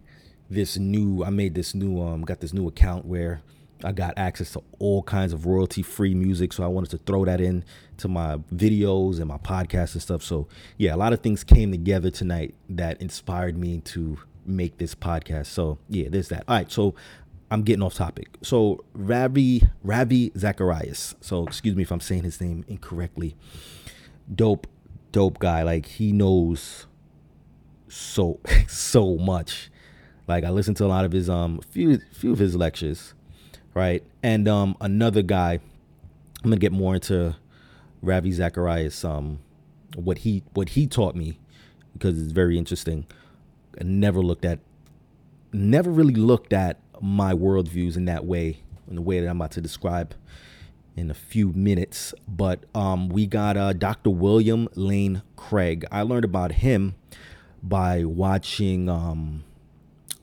[0.50, 3.42] this new I made this new um got this new account where
[3.84, 6.54] I got access to all kinds of royalty free music.
[6.54, 7.64] So I wanted to throw that in
[7.98, 10.24] to my videos and my podcasts and stuff.
[10.24, 14.96] So yeah, a lot of things came together tonight that inspired me to make this
[14.96, 15.48] podcast.
[15.48, 16.44] So yeah, there's that.
[16.48, 16.96] All right, so
[17.52, 18.38] I'm getting off topic.
[18.42, 21.16] So Ravi Ravi Zacharias.
[21.22, 23.36] So excuse me if I'm saying his name incorrectly.
[24.34, 24.68] Dope,
[25.12, 25.64] dope guy.
[25.64, 26.88] Like he knows
[27.88, 29.72] so so much.
[30.28, 33.14] Like I listened to a lot of his um few few of his lectures,
[33.76, 34.04] right?
[34.24, 35.60] And um another guy,
[36.44, 37.36] I'm gonna get more into
[38.02, 39.40] Ravi Zacharias, um
[39.96, 41.38] what he what he taught me
[41.94, 43.06] because it's very interesting.
[43.80, 44.60] I never looked at
[45.54, 49.52] never really looked at my worldviews in that way, in the way that I'm about
[49.52, 50.16] to describe
[50.96, 52.14] in a few minutes.
[52.28, 54.10] But um, we got uh, Dr.
[54.10, 55.86] William Lane Craig.
[55.92, 56.96] I learned about him
[57.62, 58.90] by watching.
[58.90, 59.44] Um,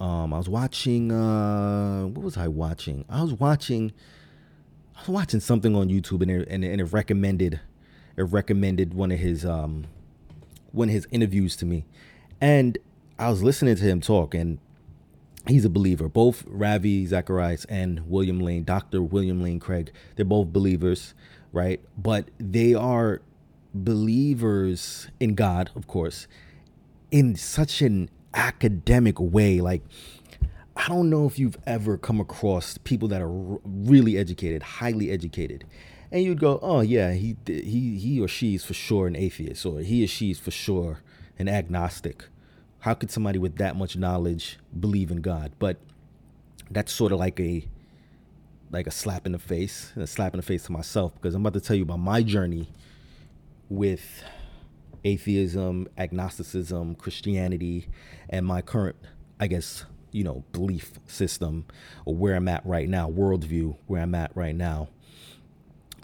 [0.02, 1.12] um, I was watching.
[1.12, 3.04] Uh, what was I watching?
[3.08, 3.92] I was watching.
[4.96, 7.60] I was watching something on YouTube, and it, and, and it recommended.
[8.16, 9.86] It recommended one of his um,
[10.72, 11.84] one of his interviews to me,
[12.40, 12.78] and
[13.16, 14.58] I was listening to him talk, and
[15.46, 16.08] he's a believer.
[16.08, 19.02] Both Ravi Zacharias and William Lane, Dr.
[19.02, 21.14] William Lane Craig, they're both believers,
[21.52, 21.80] right?
[21.96, 23.22] But they are
[23.72, 26.26] believers in God, of course,
[27.12, 29.60] in such an academic way.
[29.60, 29.82] Like,
[30.76, 35.64] I don't know if you've ever come across people that are really educated, highly educated.
[36.10, 39.64] And you'd go, oh yeah, he he he or she is for sure an atheist,
[39.64, 41.00] or he or she is for sure
[41.38, 42.26] an agnostic
[42.82, 45.52] how could somebody with that much knowledge believe in God?
[45.60, 45.76] But
[46.68, 47.64] that's sort of like a
[48.72, 51.42] like a slap in the face, a slap in the face to myself because I'm
[51.42, 52.68] about to tell you about my journey
[53.68, 54.24] with
[55.04, 57.88] atheism, agnosticism, Christianity,
[58.28, 58.96] and my current,
[59.40, 61.66] I guess, you know, belief system
[62.04, 64.88] or where I'm at right now, worldview, where I'm at right now.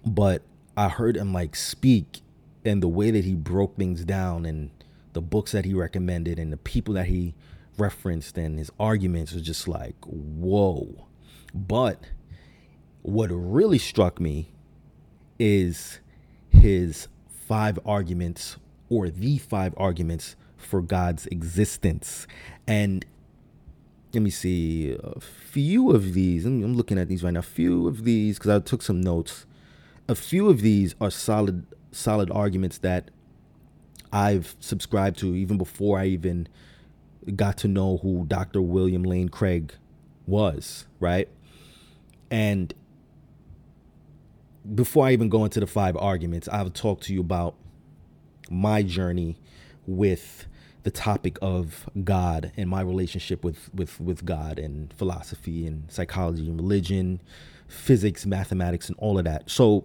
[0.05, 0.43] But
[0.77, 2.21] I heard him like speak
[2.65, 4.71] and the way that he broke things down and
[5.13, 7.35] the books that he recommended and the people that he
[7.77, 11.07] referenced and his arguments was just like, whoa.
[11.55, 12.05] But
[13.03, 14.53] what really struck me
[15.39, 16.01] is
[16.51, 18.57] his five arguments
[18.89, 22.27] or the five arguments for God's existence.
[22.67, 23.05] And
[24.13, 27.87] let me see, a few of these, I'm looking at these right now, a few
[27.87, 29.47] of these, because I took some notes.
[30.09, 33.11] A few of these are solid, solid arguments that
[34.13, 36.49] I've subscribed to even before I even
[37.37, 38.63] got to know who Dr.
[38.63, 39.75] William Lane Craig
[40.27, 41.29] was, right?
[42.31, 42.73] And
[44.75, 47.55] before I even go into the five arguments, I'll talk to you about
[48.51, 49.37] my journey
[49.87, 50.47] with
[50.83, 56.49] the topic of God and my relationship with with with God and philosophy and psychology
[56.49, 57.21] and religion,
[57.67, 59.51] physics, mathematics, and all of that.
[59.51, 59.85] So,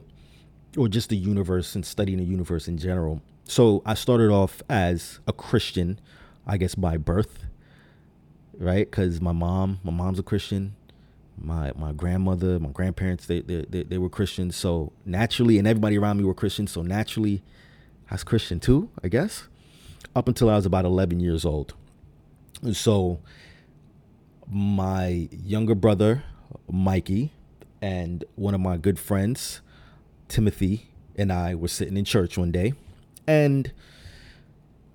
[0.77, 3.21] or just the universe and studying the universe in general.
[3.45, 5.99] So I started off as a Christian,
[6.47, 7.45] I guess by birth,
[8.57, 8.89] right?
[8.89, 10.75] Because my mom, my mom's a Christian
[11.37, 14.55] my my grandmother, my grandparents, they, they they they were Christians.
[14.55, 16.71] So naturally, and everybody around me were Christians.
[16.71, 17.43] So naturally,
[18.13, 19.47] I was Christian too, I guess,
[20.15, 21.73] up until I was about 11 years old.
[22.61, 23.21] And so
[24.47, 26.23] my younger brother,
[26.71, 27.33] Mikey,
[27.81, 29.61] and one of my good friends,
[30.27, 32.73] Timothy, and I were sitting in church one day,
[33.25, 33.71] and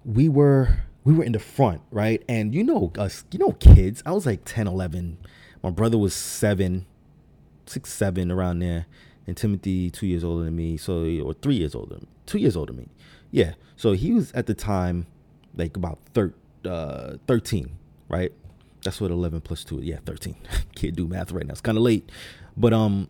[0.04, 2.22] we were we were in the front, right?
[2.28, 4.00] And you know us, you know kids.
[4.06, 5.18] I was like 10, 11
[5.60, 6.86] my brother was seven,
[7.66, 8.86] six, seven around there,
[9.28, 12.72] and Timothy two years older than me, so or three years older, two years older
[12.72, 12.88] than me.
[13.30, 15.06] Yeah, so he was at the time
[15.54, 17.70] like about thir- uh, 13,
[18.08, 18.32] right?
[18.82, 20.34] That's what 11 plus 2 Yeah, 13.
[20.74, 21.52] Can't do math right now.
[21.52, 22.10] It's kind of late.
[22.56, 23.08] But um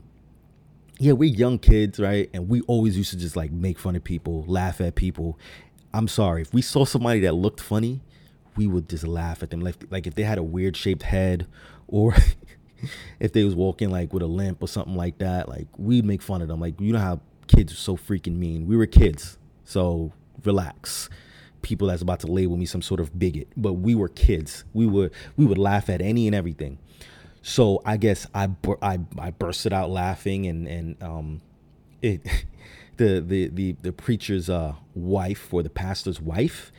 [0.98, 2.28] yeah, we're young kids, right?
[2.34, 5.38] And we always used to just like make fun of people, laugh at people.
[5.94, 6.42] I'm sorry.
[6.42, 8.00] If we saw somebody that looked funny,
[8.56, 9.60] we would just laugh at them.
[9.60, 11.46] Like like if they had a weird shaped head
[11.86, 12.16] or
[13.20, 16.22] if they was walking like with a limp or something like that, like we'd make
[16.22, 16.60] fun of them.
[16.60, 18.66] Like you know how kids are so freaking mean.
[18.66, 20.12] We were kids, so
[20.44, 21.08] relax.
[21.62, 24.64] People that's about to label me some sort of bigot, but we were kids.
[24.72, 26.78] We would we would laugh at any and everything.
[27.42, 28.50] So I guess I
[28.82, 31.40] I I bursted out laughing and and um
[32.02, 32.22] it
[32.96, 36.72] the the the the preacher's uh wife or the pastor's wife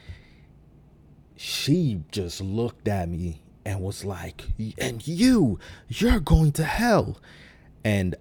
[1.41, 7.19] she just looked at me and was like, and you, you're going to hell.
[7.83, 8.15] And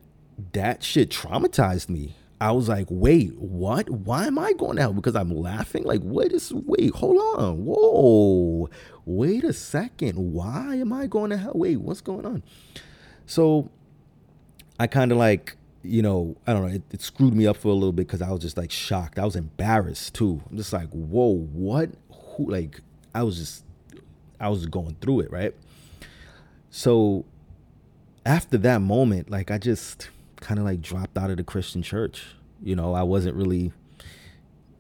[0.53, 2.16] that shit traumatized me.
[2.40, 3.90] I was like, wait, what?
[3.90, 4.92] Why am I going to hell?
[4.92, 5.83] Because I'm laughing?
[5.83, 7.64] Like, wait a wait, hold on.
[7.64, 8.70] Whoa.
[9.05, 10.33] Wait a second.
[10.33, 11.53] Why am I going to hell?
[11.55, 12.44] Wait, what's going on?
[13.27, 13.70] So
[14.79, 17.68] I kind of like, you know, I don't know, it, it screwed me up for
[17.68, 19.18] a little bit because I was just like shocked.
[19.18, 20.40] I was embarrassed too.
[20.48, 21.90] I'm just like, whoa, what?
[22.37, 22.81] Who like
[23.14, 23.64] I was just
[24.40, 25.55] I was going through it, right?
[26.70, 27.24] So
[28.24, 32.24] after that moment, like I just kind of like dropped out of the Christian church.
[32.62, 33.72] You know, I wasn't really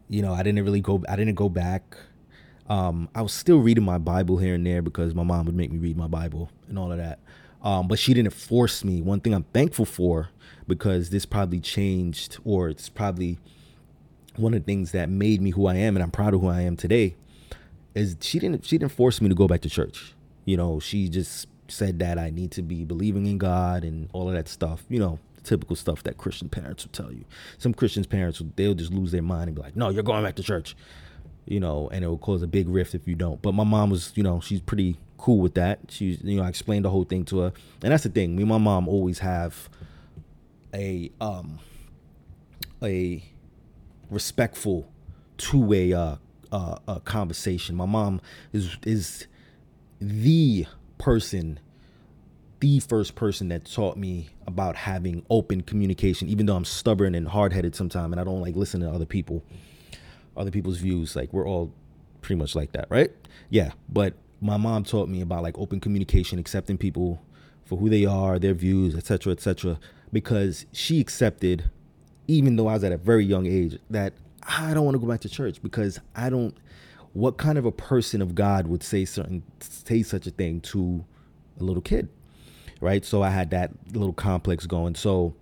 [0.08, 1.96] you know, I didn't really go I didn't go back.
[2.68, 5.72] Um, I was still reading my Bible here and there because my mom would make
[5.72, 7.18] me read my Bible and all of that.
[7.62, 9.00] Um, but she didn't force me.
[9.00, 10.28] One thing I'm thankful for
[10.66, 13.38] because this probably changed or it's probably
[14.36, 16.48] one of the things that made me who I am and I'm proud of who
[16.48, 17.16] I am today
[17.98, 20.14] is she didn't she didn't force me to go back to church.
[20.44, 24.28] You know, she just said that I need to be believing in God and all
[24.28, 24.84] of that stuff.
[24.88, 27.24] You know, typical stuff that Christian parents will tell you.
[27.58, 30.36] Some Christian parents they'll just lose their mind and be like, "No, you're going back
[30.36, 30.76] to church."
[31.46, 33.40] You know, and it will cause a big rift if you don't.
[33.40, 35.80] But my mom was, you know, she's pretty cool with that.
[35.88, 38.36] She's, you know, I explained the whole thing to her, and that's the thing.
[38.36, 39.70] Me and my mom always have
[40.74, 41.58] a um
[42.82, 43.24] a
[44.10, 44.90] respectful
[45.38, 46.16] two way uh
[46.52, 47.76] uh, a conversation.
[47.76, 48.20] My mom
[48.52, 49.26] is is
[50.00, 50.66] the
[50.98, 51.60] person,
[52.60, 56.28] the first person that taught me about having open communication.
[56.28, 59.06] Even though I'm stubborn and hard headed sometimes, and I don't like listen to other
[59.06, 59.42] people,
[60.36, 61.16] other people's views.
[61.16, 61.72] Like we're all
[62.20, 63.10] pretty much like that, right?
[63.50, 67.22] Yeah, but my mom taught me about like open communication, accepting people
[67.64, 69.78] for who they are, their views, etc., etc.
[70.12, 71.70] Because she accepted,
[72.26, 74.14] even though I was at a very young age, that
[74.48, 76.56] I don't want to go back to church because I don't.
[77.12, 81.04] What kind of a person of God would say certain say such a thing to
[81.60, 82.08] a little kid,
[82.80, 83.04] right?
[83.04, 84.94] So I had that little complex going.
[84.94, 85.34] So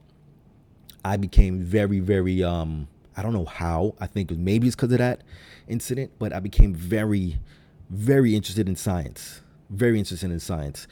[1.05, 2.43] I became very, very.
[2.43, 3.95] um I don't know how.
[4.01, 5.23] I think maybe it's because of that
[5.69, 7.39] incident, but I became very,
[7.89, 9.41] very interested in science.
[9.71, 10.87] Very interested in science,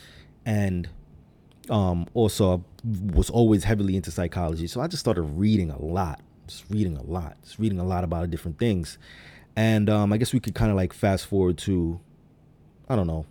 [0.47, 0.89] and
[1.71, 2.61] um, also I
[3.15, 4.67] was always heavily into psychology.
[4.67, 8.05] So I just started reading a lot just reading a lot, just reading a lot
[8.05, 8.99] about different things.
[9.57, 12.01] And um, I guess we could kind of like fast forward to,
[12.89, 13.27] I don't know,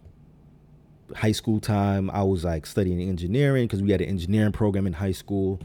[1.15, 2.09] high school time.
[2.11, 5.59] I was like studying engineering because we had an engineering program in high school.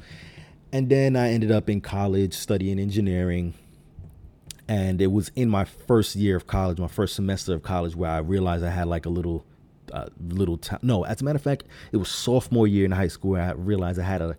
[0.73, 3.55] And then I ended up in college studying engineering.
[4.67, 8.11] And it was in my first year of college, my first semester of college, where
[8.11, 9.47] I realized I had like a little,
[9.93, 10.81] uh, little time.
[10.83, 13.53] No, as a matter of fact, it was sophomore year in high school where I
[13.53, 14.37] realized I had a,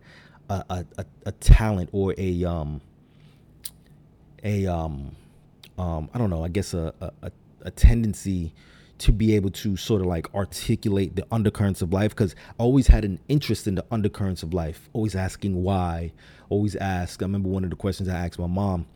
[0.49, 2.81] a, a, a talent or a um
[4.43, 5.15] a um
[5.77, 7.31] um I don't know I guess a a,
[7.61, 8.53] a tendency
[8.99, 12.87] to be able to sort of like articulate the undercurrents of life because I always
[12.87, 16.11] had an interest in the undercurrents of life, always asking why,
[16.49, 17.21] always ask.
[17.21, 18.87] I remember one of the questions I asked my mom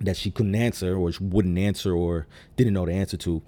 [0.00, 3.42] that she couldn't answer or wouldn't answer or didn't know the answer to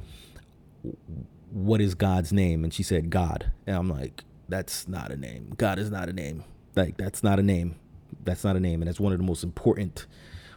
[1.51, 2.65] what is God's name?
[2.65, 3.51] And she said God.
[3.67, 5.53] And I'm like, that's not a name.
[5.59, 6.45] God is not a name.
[6.75, 7.77] Like that's not a name.
[8.25, 8.81] That's not a name.
[8.81, 10.07] And that's one of the most important,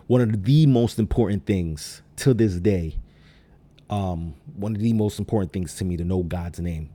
[0.10, 2.97] one of the most important things to this day
[3.89, 6.89] um, one of the most important things to me to know God's name,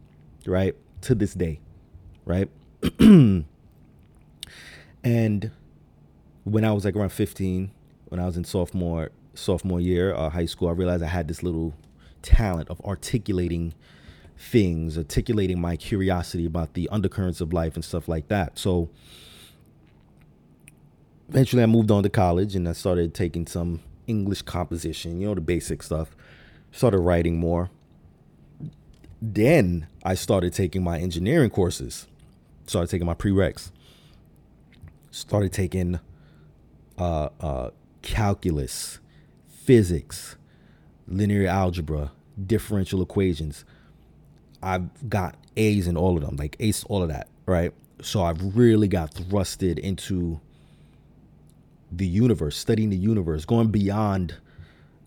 [0.46, 0.74] right?
[1.02, 1.60] To this day,
[2.24, 2.48] right?
[3.00, 3.46] and
[6.44, 7.70] when I was like around 15,
[8.06, 11.42] when I was in sophomore sophomore year uh, high school, I realized I had this
[11.42, 11.74] little
[12.22, 13.74] talent of articulating
[14.38, 18.58] things, articulating my curiosity about the undercurrents of life and stuff like that.
[18.58, 18.90] So
[21.34, 25.34] eventually I moved on to college and I started taking some English composition, you know,
[25.34, 26.14] the basic stuff
[26.70, 27.70] started writing more.
[29.20, 32.06] Then I started taking my engineering courses,
[32.68, 33.72] started taking my prereqs,
[35.10, 35.98] started taking
[36.98, 37.70] uh, uh,
[38.02, 39.00] calculus,
[39.48, 40.36] physics,
[41.08, 42.12] linear algebra,
[42.46, 43.64] differential equations.
[44.62, 47.72] I've got A's in all of them, like ace all of that, right?
[48.02, 50.40] So I've really got thrusted into
[51.96, 54.36] the universe, studying the universe, going beyond,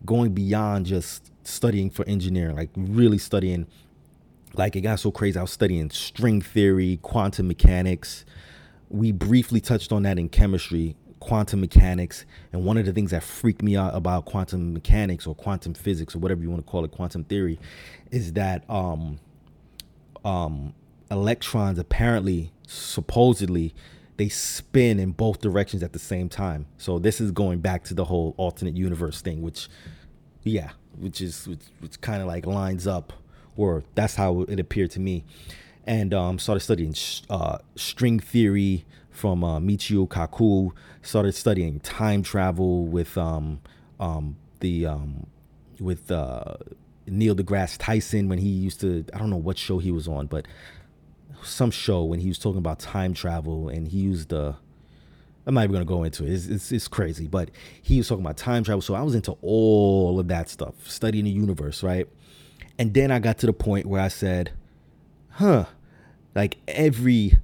[0.06, 3.68] going beyond just studying for engineering, like really studying.
[4.54, 5.38] Like it got so crazy.
[5.38, 8.26] I was studying string theory, quantum mechanics.
[8.90, 12.26] We briefly touched on that in chemistry, quantum mechanics.
[12.54, 16.16] And one of the things that freaked me out about quantum mechanics or quantum physics
[16.16, 17.60] or whatever you want to call it, quantum theory,
[18.10, 19.20] is that um,
[20.26, 20.74] um,
[21.12, 23.76] electrons apparently, supposedly,
[24.18, 26.66] they spin in both directions at the same time.
[26.78, 29.70] So this is going back to the whole alternate universe thing, which,
[30.44, 33.14] yeah, which is which, which kind of like lines up,
[33.56, 35.24] or that's how it appeared to me.
[35.86, 36.96] And um, started studying
[37.30, 40.72] uh, string theory from uh, Michio Kaku.
[41.02, 43.62] Started studying time travel with um,
[44.00, 45.28] um, the um,
[45.80, 46.56] with uh,
[47.06, 49.06] Neil deGrasse Tyson when he used to.
[49.14, 50.46] I don't know what show he was on, but
[51.44, 54.56] some show when he was talking about time travel and he used the
[55.48, 56.34] I'm not even gonna go into it.
[56.34, 57.50] It's, it's, it's crazy, but
[57.82, 61.24] he was talking about time travel, so I was into all of that stuff, studying
[61.24, 62.06] the universe, right?
[62.78, 64.52] And then I got to the point where I said,
[65.30, 65.66] "Huh,
[66.36, 67.38] like every,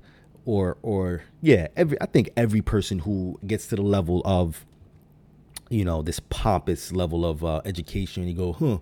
[0.44, 2.00] or or yeah, every.
[2.02, 4.66] I think every person who gets to the level of,
[5.70, 8.80] you know, this pompous level of uh, education, you go, huh,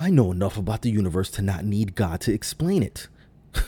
[0.00, 3.08] I know enough about the universe to not need God to explain it."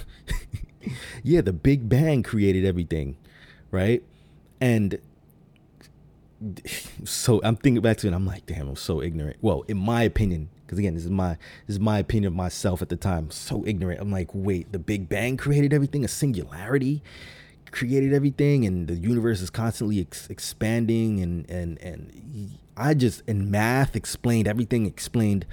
[1.23, 3.17] yeah, the Big Bang created everything,
[3.71, 4.03] right?
[4.61, 4.99] And
[7.05, 8.13] so I'm thinking back to it.
[8.13, 9.39] I'm like, damn, I'm so ignorant.
[9.41, 12.83] Well, in my opinion, because again, this is my this is my opinion of myself
[12.83, 13.31] at the time.
[13.31, 14.01] So ignorant.
[14.01, 16.05] I'm like, wait, the Big Bang created everything.
[16.05, 17.03] A singularity
[17.71, 21.21] created everything, and the universe is constantly ex- expanding.
[21.21, 24.87] And and and I just in math explained everything.
[24.87, 25.47] Explained,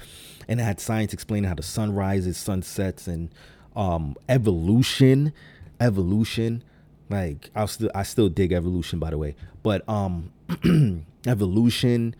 [0.48, 3.34] and I had science explaining how the sun rises, sun sets, and
[3.76, 5.34] um, evolution,
[5.80, 6.64] evolution
[7.10, 10.32] like I still I still dig evolution by the way, but um
[11.28, 12.16] evolution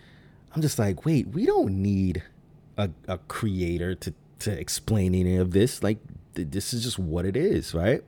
[0.54, 2.24] I'm just like, wait, we don't need
[2.78, 5.82] a, a creator to to explain any of this.
[5.82, 5.98] Like
[6.36, 8.04] th- this is just what it is, right?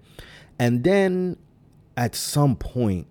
[0.59, 1.37] And then
[1.95, 3.07] at some point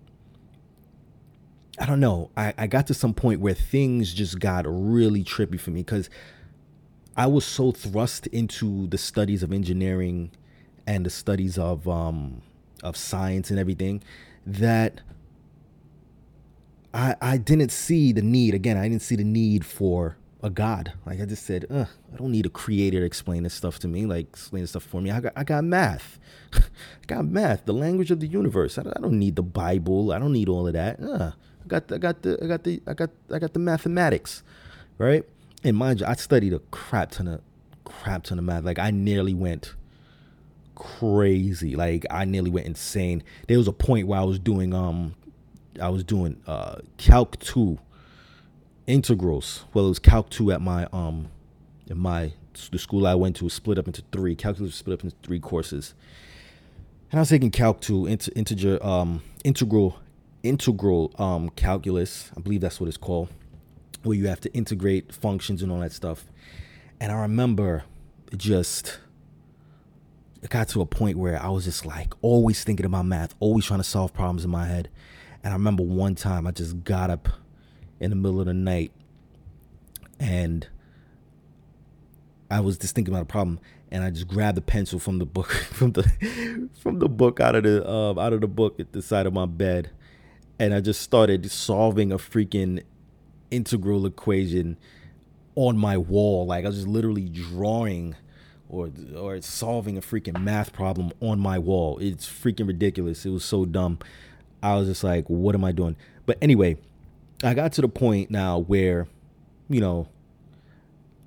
[1.79, 2.31] I don't know.
[2.35, 6.09] I, I got to some point where things just got really trippy for me because
[7.17, 10.29] I was so thrust into the studies of engineering
[10.85, 12.43] and the studies of um,
[12.83, 14.03] of science and everything
[14.45, 15.01] that
[16.93, 20.93] I I didn't see the need again I didn't see the need for a god.
[21.07, 24.05] Like I just said I don't need a creator to explain this stuff to me
[24.05, 25.09] like explain this stuff for me.
[25.09, 26.19] I got I got math.
[26.53, 26.61] I
[27.07, 28.77] got math the language of the universe.
[28.77, 30.11] I don't, I don't need the Bible.
[30.11, 30.99] I don't need all of that.
[31.01, 31.31] Uh,
[31.65, 34.43] I got I got the I got the I got I got the mathematics
[34.99, 35.25] right
[35.67, 37.41] and mind you I studied a crap ton of
[37.83, 39.73] crap ton of math like I nearly went
[40.77, 41.75] crazy.
[41.75, 43.23] Like I nearly went insane.
[43.47, 45.15] There was a point where I was doing um
[45.81, 47.77] I was doing uh calc 2
[48.85, 49.65] integrals.
[49.73, 51.29] Well, it was calc 2 at my um
[51.87, 52.33] in my
[52.71, 54.35] the school I went to was split up into three.
[54.35, 55.93] Calculus was split up into three courses.
[57.11, 59.97] And I was taking calc 2 into integer um integral
[60.43, 62.31] integral um calculus.
[62.37, 63.29] I believe that's what it's called.
[64.03, 66.25] Where you have to integrate functions and all that stuff.
[66.99, 67.83] And I remember
[68.35, 68.99] just
[70.41, 73.65] it got to a point where I was just like always thinking about math, always
[73.65, 74.89] trying to solve problems in my head.
[75.43, 77.29] And I remember one time I just got up
[77.99, 78.91] in the middle of the night
[80.19, 80.67] and
[82.49, 83.59] I was just thinking about a problem,
[83.91, 87.55] and I just grabbed the pencil from the book from the from the book out
[87.55, 89.91] of the uh, out of the book at the side of my bed,
[90.59, 92.83] and I just started solving a freaking
[93.51, 94.77] integral equation
[95.55, 96.45] on my wall.
[96.45, 98.15] Like I was just literally drawing
[98.69, 101.97] or or solving a freaking math problem on my wall.
[101.99, 103.25] It's freaking ridiculous.
[103.25, 103.99] It was so dumb.
[104.61, 105.95] I was just like, what am I doing?
[106.25, 106.77] But anyway,
[107.43, 109.07] I got to the point now where,
[109.69, 110.07] you know,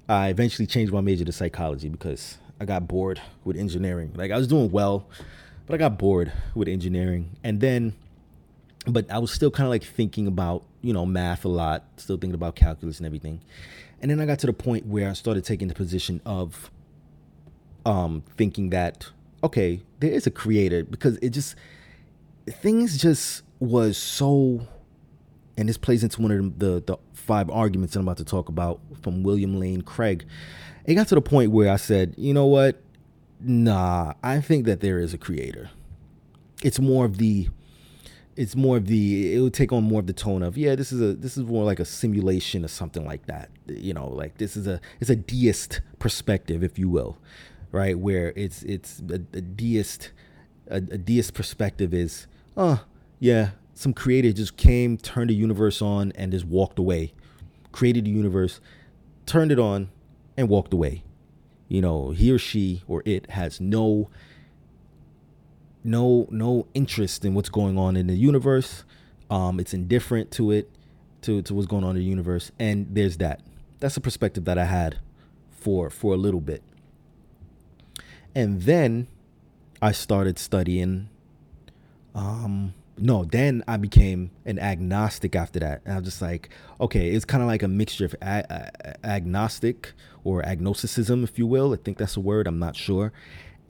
[0.08, 4.12] I eventually changed my major to psychology because I got bored with engineering.
[4.16, 5.06] Like I was doing well,
[5.66, 7.36] but I got bored with engineering.
[7.44, 7.94] And then
[8.86, 12.16] but I was still kind of like thinking about, you know, math a lot, still
[12.16, 13.40] thinking about calculus and everything.
[14.00, 16.70] And then I got to the point where I started taking the position of
[17.86, 19.08] um thinking that
[19.42, 21.54] okay, there is a creator because it just
[22.46, 24.66] things just was so
[25.56, 28.80] and this plays into one of the, the five arguments I'm about to talk about
[29.02, 30.24] from William Lane Craig.
[30.86, 32.80] It got to the point where I said, you know what?
[33.40, 35.70] Nah, I think that there is a creator.
[36.62, 37.48] It's more of the
[38.36, 40.92] it's more of the it would take on more of the tone of yeah this
[40.92, 44.38] is a this is more like a simulation or something like that you know like
[44.38, 47.18] this is a it's a deist perspective if you will
[47.72, 47.98] right?
[47.98, 50.12] Where it's it's a, a deist
[50.68, 52.26] a, a deist perspective is
[52.56, 52.84] oh
[53.18, 57.12] yeah some creator just came turned the universe on and just walked away
[57.72, 58.60] created the universe
[59.26, 59.90] turned it on
[60.36, 61.04] and walked away.
[61.68, 64.10] You know he or she or it has no
[65.84, 68.84] no no interest in what's going on in the universe.
[69.30, 70.70] Um, it's indifferent to it,
[71.22, 73.40] to to what's going on in the universe, and there's that.
[73.78, 74.98] That's a perspective that I had
[75.50, 76.62] for for a little bit,
[78.34, 79.06] and then
[79.80, 81.08] I started studying.
[82.14, 85.80] Um, no, then I became an agnostic after that.
[85.84, 86.50] And I was just like,
[86.80, 91.46] okay, it's kind of like a mixture of a- a- agnostic or agnosticism, if you
[91.46, 91.72] will.
[91.72, 92.46] I think that's a word.
[92.46, 93.12] I'm not sure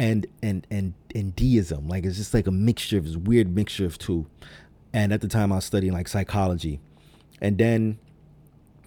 [0.00, 1.86] and and and and deism.
[1.86, 4.26] Like it's just like a mixture of this weird mixture of two.
[4.94, 6.80] And at the time I was studying like psychology.
[7.40, 7.98] And then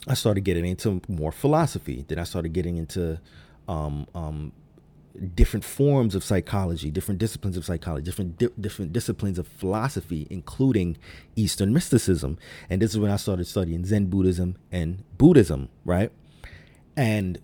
[0.08, 2.04] I started getting into more philosophy.
[2.08, 3.20] Then I started getting into
[3.68, 4.52] um, um,
[5.36, 10.98] different forms of psychology, different disciplines of psychology, different di- different disciplines of philosophy, including
[11.36, 12.40] Eastern mysticism.
[12.72, 16.12] And this is when I started studying Zen Buddhism and Buddhism, right?
[16.98, 17.38] And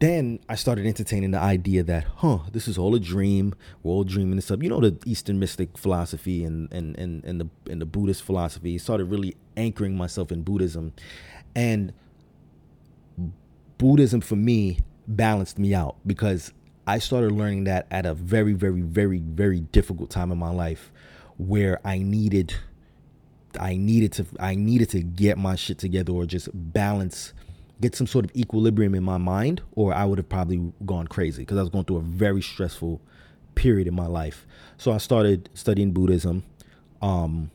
[0.00, 3.54] then I started entertaining the idea that, huh, this is all a dream.
[3.82, 4.62] We're all dreaming this up.
[4.62, 8.76] You know, the Eastern mystic philosophy and and and, and the and the Buddhist philosophy.
[8.78, 10.94] Started really anchoring myself in Buddhism,
[11.54, 11.92] and
[13.76, 16.52] Buddhism for me balanced me out because
[16.86, 20.90] I started learning that at a very, very, very, very difficult time in my life,
[21.36, 22.54] where I needed,
[23.58, 27.32] I needed to, I needed to get my shit together or just balance
[27.80, 31.42] get some sort of equilibrium in my mind, or I would have probably gone crazy
[31.42, 33.00] because I was going through a very stressful
[33.54, 34.46] period in my life.
[34.76, 36.44] So I started studying Buddhism.
[37.02, 37.50] Um,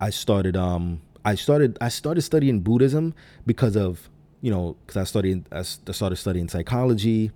[0.00, 3.14] I started um, I started I started studying Buddhism
[3.46, 4.10] because of
[4.40, 7.30] you know because I studied I started studying psychology,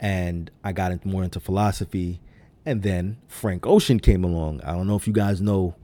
[0.00, 2.20] and I got into more into philosophy,
[2.64, 4.62] and then Frank Ocean came along.
[4.62, 5.74] I don't know if you guys know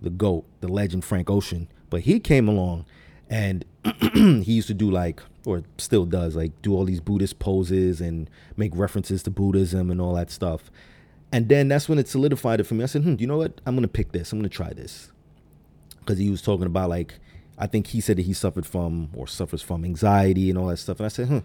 [0.00, 2.84] the goat, the legend Frank Ocean, but he came along
[3.32, 3.64] and
[4.14, 8.30] he used to do like or still does like do all these buddhist poses and
[8.56, 10.70] make references to buddhism and all that stuff.
[11.32, 12.84] And then that's when it solidified it for me.
[12.84, 13.60] I said hmm you know what?
[13.66, 14.32] I'm gonna pick this.
[14.32, 15.10] I'm gonna try this.
[15.98, 17.14] Because he was talking about like
[17.58, 20.78] i think he said that he suffered from or suffers from anxiety and all that
[20.78, 20.98] stuff.
[20.98, 21.38] And i said hmm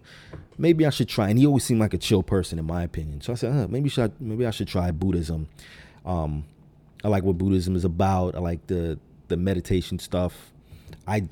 [0.57, 1.29] maybe i should try.
[1.29, 3.21] And he always seemed like a chill person in my opinion.
[3.21, 5.47] So i said huh, maybe should I, maybe i should try buddhism.
[6.05, 6.45] Um
[7.03, 8.35] i like what buddhism is about.
[8.35, 10.51] I like the the meditation stuff
[11.07, 11.23] I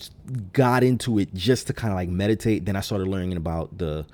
[0.53, 2.66] got into it just to kind of like meditate.
[2.66, 4.06] Then I started learning about the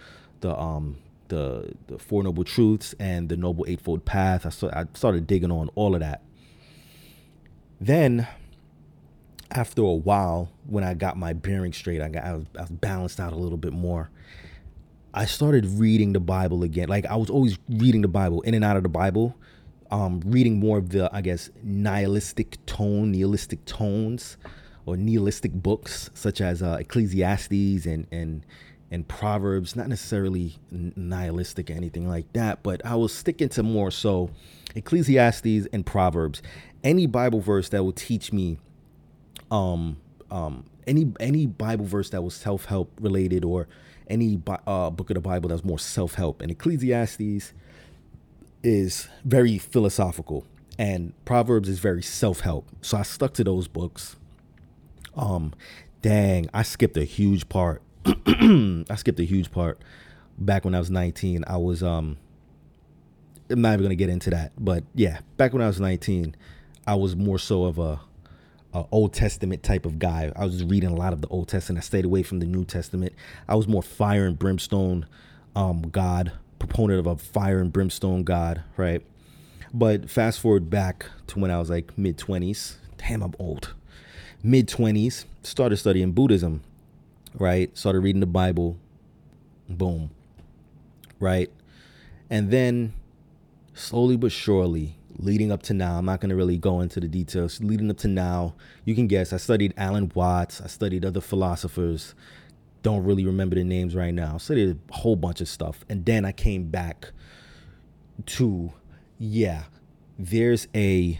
[0.42, 4.46] the um the the four noble truths and the noble eightfold path.
[4.46, 6.22] I started, I started digging on all of that.
[7.80, 8.28] Then
[9.52, 12.72] after a while, when I got my bearing straight, I got I was, I was
[12.72, 14.10] balanced out a little bit more.
[15.14, 16.88] I started reading the Bible again.
[16.90, 19.36] Like I was always reading the Bible, in and out of the Bible,
[19.92, 24.38] um, reading more of the I guess nihilistic tone, nihilistic tones
[24.86, 28.46] or nihilistic books such as uh, Ecclesiastes and and
[28.92, 33.90] and Proverbs, not necessarily nihilistic or anything like that, but I will stick into more
[33.90, 34.32] so
[34.76, 36.42] Ecclesiastes and Proverbs.
[36.84, 38.58] Any Bible verse that will teach me,
[39.50, 39.98] um,
[40.30, 43.68] um, any any Bible verse that was self help related or
[44.10, 46.42] any uh, book of the Bible that's more self help.
[46.42, 47.54] And Ecclesiastes
[48.64, 50.46] is very philosophical,
[50.78, 52.68] and Proverbs is very self help.
[52.82, 54.18] So I stuck to those books
[55.16, 55.54] um,
[56.02, 57.82] dang, I skipped a huge part.
[58.06, 59.82] I skipped a huge part.
[60.38, 62.18] back when I was 19, I was um
[63.50, 66.36] I'm not even gonna get into that, but yeah, back when I was 19,
[66.88, 68.00] I was more so of a,
[68.74, 70.32] a Old Testament type of guy.
[70.36, 71.84] I was reading a lot of the Old Testament.
[71.84, 73.14] I stayed away from the New Testament.
[73.48, 75.06] I was more fire and brimstone
[75.56, 79.04] um God, proponent of a fire and brimstone God, right?
[79.74, 82.76] But fast forward back to when I was like mid 20s.
[82.98, 83.74] Damn, I'm old.
[84.44, 86.64] Mid 20s, started studying Buddhism,
[87.36, 87.76] right?
[87.78, 88.78] Started reading the Bible.
[89.70, 90.10] Boom.
[91.20, 91.52] Right?
[92.30, 92.94] And then
[93.74, 97.08] slowly but surely, leading up to now, I'm not going to really go into the
[97.08, 97.62] details.
[97.62, 99.34] Leading up to now, you can guess.
[99.34, 102.16] I studied Alan Watts, I studied other philosophers.
[102.84, 104.36] Don't really remember the names right now.
[104.36, 105.86] I studied a whole bunch of stuff.
[105.88, 107.12] And then I came back
[108.26, 108.74] to,
[109.20, 109.66] yeah,
[110.18, 111.20] there's a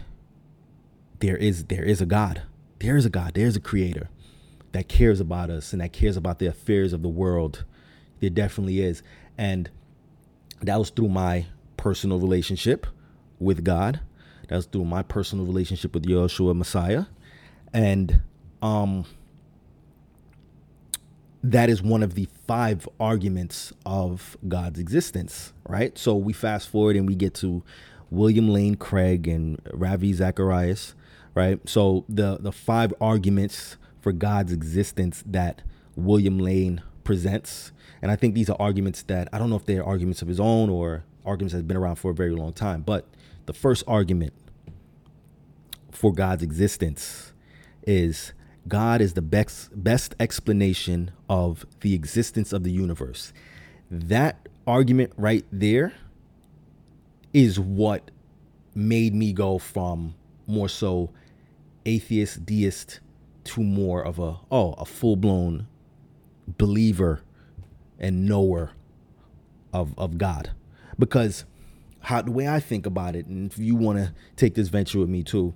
[1.20, 2.42] there is there is a God.
[2.82, 3.34] There is a God.
[3.34, 4.10] There's a creator
[4.72, 7.64] that cares about us and that cares about the affairs of the world.
[8.18, 9.04] There definitely is.
[9.38, 9.70] And
[10.60, 12.88] that was through my personal relationship
[13.38, 14.00] with God.
[14.48, 17.04] That was through my personal relationship with Yeshua Messiah.
[17.72, 18.20] And
[18.60, 19.04] um
[21.44, 25.96] that is one of the five arguments of God's existence, right?
[25.96, 27.62] So we fast forward and we get to
[28.10, 30.94] William Lane Craig and Ravi Zacharias,
[31.34, 31.60] right?
[31.68, 35.62] So the the five arguments for God's existence that
[35.96, 39.84] William Lane presents, and I think these are arguments that I don't know if they're
[39.84, 42.82] arguments of his own or arguments that's been around for a very long time.
[42.82, 43.06] But
[43.46, 44.32] the first argument
[45.90, 47.32] for God's existence
[47.86, 48.32] is
[48.68, 53.32] God is the best best explanation of the existence of the universe.
[53.90, 55.92] That argument right there
[57.32, 58.10] is what
[58.74, 60.14] made me go from
[60.46, 61.10] more so
[61.84, 63.00] atheist deist
[63.44, 65.66] to more of a oh a full-blown
[66.58, 67.22] believer
[67.98, 68.72] and knower
[69.72, 70.52] of of God.
[70.98, 71.44] Because
[72.00, 74.98] how the way I think about it and if you want to take this venture
[74.98, 75.54] with me too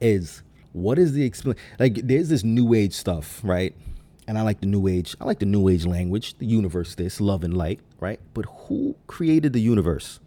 [0.00, 3.74] is what is the explain like there's this new age stuff right?
[4.26, 7.20] And I like the new age I like the new age language the universe this
[7.20, 8.20] love and light right?
[8.34, 10.20] But who created the universe?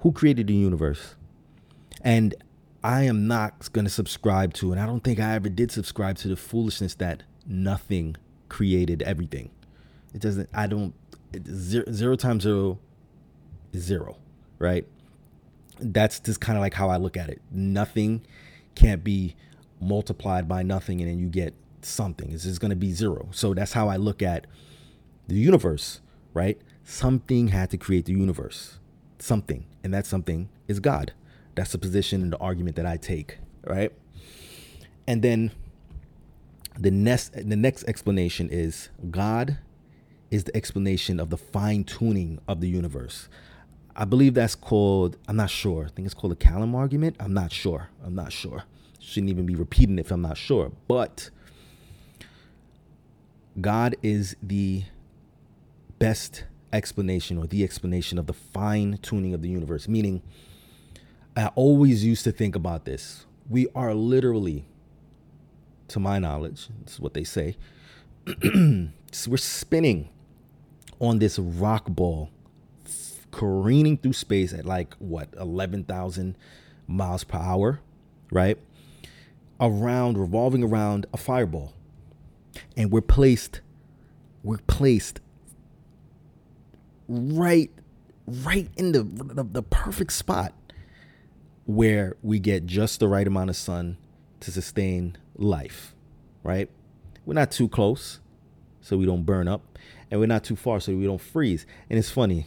[0.00, 1.14] Who created the universe?
[2.02, 2.34] And
[2.84, 6.18] I am not going to subscribe to, and I don't think I ever did subscribe
[6.18, 8.16] to the foolishness that nothing
[8.50, 9.50] created everything.
[10.12, 10.92] It doesn't, I don't,
[11.46, 12.78] zero, zero times zero
[13.72, 14.18] is zero,
[14.58, 14.86] right?
[15.80, 17.40] That's just kind of like how I look at it.
[17.50, 18.20] Nothing
[18.74, 19.34] can't be
[19.80, 22.32] multiplied by nothing and then you get something.
[22.32, 23.28] It's just going to be zero.
[23.32, 24.46] So that's how I look at
[25.26, 26.00] the universe,
[26.34, 26.60] right?
[26.84, 28.78] Something had to create the universe.
[29.18, 29.64] Something.
[29.82, 31.14] And that something is God.
[31.54, 33.92] That's the position and the argument that I take, right?
[35.06, 35.52] And then
[36.78, 39.58] the next the next explanation is God
[40.30, 43.28] is the explanation of the fine tuning of the universe.
[43.96, 45.84] I believe that's called, I'm not sure.
[45.84, 47.14] I think it's called the Kalam argument.
[47.20, 47.90] I'm not sure.
[48.04, 48.64] I'm not sure.
[48.98, 50.72] Shouldn't even be repeating if I'm not sure.
[50.88, 51.30] But
[53.60, 54.84] God is the
[56.00, 60.22] best explanation or the explanation of the fine tuning of the universe, meaning
[61.36, 63.26] I always used to think about this.
[63.48, 64.66] We are literally,
[65.88, 67.56] to my knowledge, this is what they say,
[68.54, 70.10] we're spinning
[71.00, 72.30] on this rock ball,
[73.32, 76.36] careening through space at like what, 11,000
[76.86, 77.80] miles per hour,
[78.30, 78.56] right?
[79.60, 81.72] Around, revolving around a fireball.
[82.76, 83.60] And we're placed,
[84.44, 85.18] we're placed
[87.08, 87.72] right,
[88.26, 90.54] right in the, the, the perfect spot
[91.66, 93.96] where we get just the right amount of sun
[94.40, 95.94] to sustain life,
[96.42, 96.68] right?
[97.24, 98.20] We're not too close,
[98.80, 99.78] so we don't burn up,
[100.10, 101.66] and we're not too far, so we don't freeze.
[101.88, 102.46] And it's funny,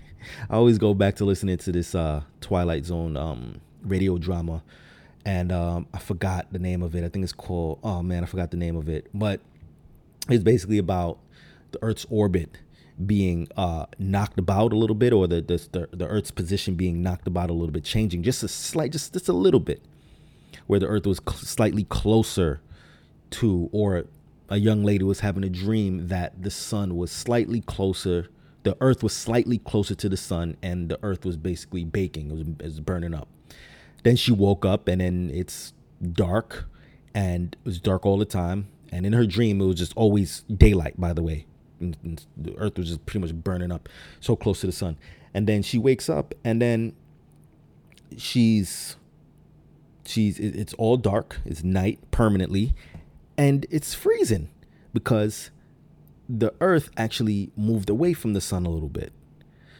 [0.50, 4.62] I always go back to listening to this uh, Twilight Zone um, radio drama,
[5.24, 7.04] and um, I forgot the name of it.
[7.04, 9.40] I think it's called, oh man, I forgot the name of it, but
[10.28, 11.18] it's basically about
[11.72, 12.58] the Earth's orbit
[13.06, 17.26] being uh, knocked about a little bit, or the, the the Earth's position being knocked
[17.26, 19.82] about a little bit, changing just a slight, just just a little bit,
[20.66, 22.60] where the Earth was cl- slightly closer
[23.30, 24.04] to, or
[24.48, 28.28] a young lady was having a dream that the sun was slightly closer.
[28.64, 32.30] The Earth was slightly closer to the sun, and the Earth was basically baking.
[32.30, 33.28] It was, it was burning up.
[34.02, 35.72] Then she woke up, and then it's
[36.12, 36.64] dark,
[37.14, 38.68] and it was dark all the time.
[38.90, 40.98] And in her dream, it was just always daylight.
[40.98, 41.46] By the way,
[41.80, 43.88] and the earth was just pretty much burning up
[44.20, 44.96] so close to the sun
[45.34, 46.92] and then she wakes up and then
[48.16, 48.96] she's
[50.04, 52.74] she's it's all dark it's night permanently
[53.38, 54.50] and it's freezing
[54.92, 55.50] because
[56.28, 59.12] the earth actually moved away from the sun a little bit.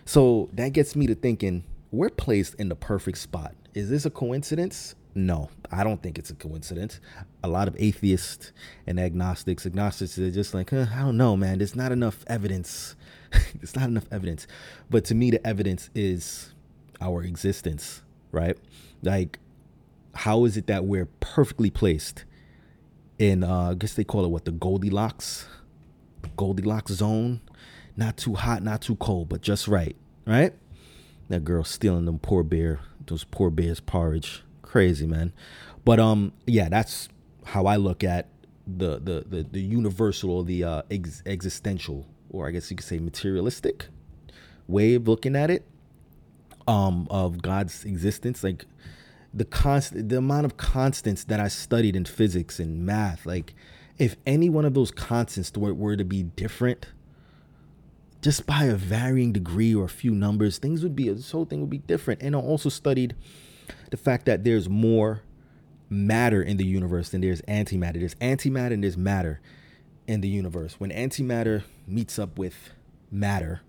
[0.04, 3.54] So that gets me to thinking we're placed in the perfect spot.
[3.74, 4.94] Is this a coincidence?
[5.18, 7.00] No, I don't think it's a coincidence.
[7.42, 8.52] A lot of atheists
[8.86, 11.58] and agnostics, agnostics are just like, uh, I don't know, man.
[11.58, 12.94] There's not enough evidence.
[13.56, 14.46] There's not enough evidence.
[14.88, 16.54] But to me, the evidence is
[17.00, 18.56] our existence, right?
[19.02, 19.40] Like,
[20.14, 22.24] how is it that we're perfectly placed
[23.18, 25.48] in, uh, I guess they call it what, the Goldilocks,
[26.36, 27.40] Goldilocks zone?
[27.96, 30.52] Not too hot, not too cold, but just right, right?
[31.28, 35.32] That girl stealing them poor bear, those poor bears porridge crazy, man.
[35.84, 37.08] But um, yeah, that's
[37.44, 38.28] how I look at
[38.66, 42.86] the the the, the universal or the uh, ex- existential, or I guess you could
[42.86, 43.86] say materialistic
[44.66, 45.64] way of looking at it.
[46.66, 48.66] Um, of God's existence, like
[49.32, 53.54] the constant, the amount of constants that I studied in physics and math, like
[53.96, 56.88] if any one of those constants were, were to be different,
[58.20, 61.60] just by a varying degree or a few numbers, things would be this whole thing
[61.60, 62.22] would be different.
[62.22, 63.16] And I also studied
[63.90, 65.22] the fact that there's more
[65.90, 67.94] matter in the universe than there's antimatter.
[67.94, 69.40] There's antimatter and there's matter
[70.06, 70.74] in the universe.
[70.78, 72.70] When antimatter meets up with
[73.10, 73.60] matter,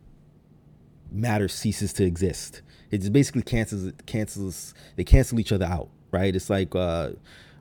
[1.11, 2.61] matter ceases to exist.
[2.91, 6.35] It just basically cancels cancels they cancel each other out, right?
[6.35, 7.11] It's like uh,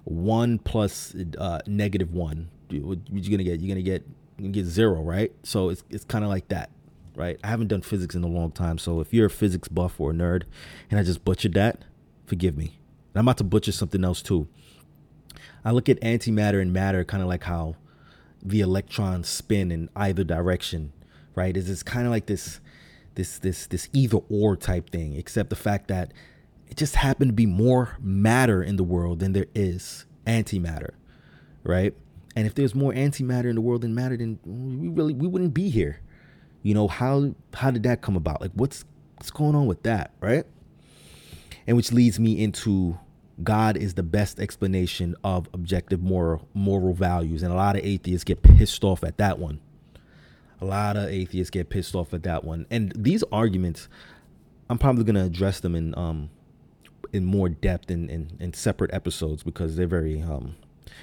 [0.05, 2.49] one plus uh, negative one.
[2.71, 3.61] What you gonna get?
[3.61, 4.05] You're gonna get
[4.39, 5.33] you get zero, right?
[5.43, 6.71] So it's it's kind of like that,
[7.15, 7.39] right?
[7.45, 10.13] I haven't done physics in a long time, so if you're a physics buff or
[10.13, 10.45] a nerd,
[10.91, 11.83] and I just butchered that,
[12.29, 12.79] Forgive me.
[13.15, 14.49] And I'm about to butcher something else too.
[15.65, 17.77] I look at antimatter and matter kind of like how
[18.43, 20.93] the electrons spin in either direction,
[21.35, 21.57] right?
[21.57, 22.61] Is it's kind of like this
[23.15, 26.13] this this this either or type thing, except the fact that
[26.69, 30.91] it just happened to be more matter in the world than there is antimatter,
[31.65, 31.95] right?
[32.37, 35.55] And if there's more antimatter in the world than matter, then we really we wouldn't
[35.55, 36.01] be here.
[36.63, 38.43] You know how how did that come about?
[38.43, 38.85] Like what's
[39.17, 40.45] what's going on with that, right?
[41.69, 42.99] And which leads me into
[43.45, 48.25] God is the best explanation of objective moral moral values, and a lot of atheists
[48.25, 49.61] get pissed off at that one.
[50.61, 53.87] A lot of atheists get pissed off at that one, and these arguments,
[54.69, 56.31] I'm probably to address them in um
[57.13, 60.57] in more depth in, in in separate episodes because they're very um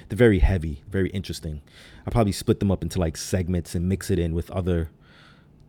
[0.08, 1.62] they're very heavy, very interesting.
[2.06, 4.90] I probably split them up into like segments and mix it in with other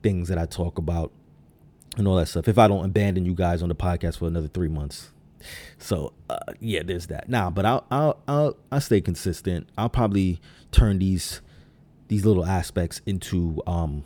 [0.02, 1.12] things that I talk about
[1.98, 2.48] and all that stuff.
[2.48, 5.12] If I don't abandon you guys on the podcast for another three months,
[5.78, 7.30] so uh, yeah, there's that.
[7.30, 9.68] Now, but I'll I'll I'll I'll stay consistent.
[9.78, 10.40] I'll probably
[10.72, 11.42] turn these
[12.08, 14.04] these little aspects into um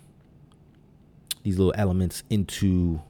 [1.43, 3.01] these little elements into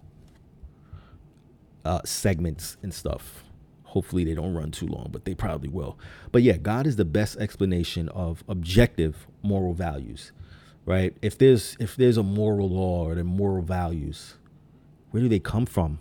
[1.86, 3.44] uh segments and stuff.
[3.84, 5.98] Hopefully they don't run too long, but they probably will.
[6.32, 10.32] But yeah, God is the best explanation of objective moral values,
[10.86, 11.14] right?
[11.22, 14.36] If there's if there's a moral law or the moral values,
[15.12, 15.99] where do they come from?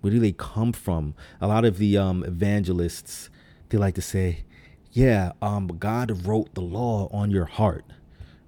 [0.00, 1.14] Where do they come from?
[1.40, 3.30] A lot of the um, evangelists,
[3.68, 4.44] they like to say,
[4.92, 7.84] yeah, um, God wrote the law on your heart,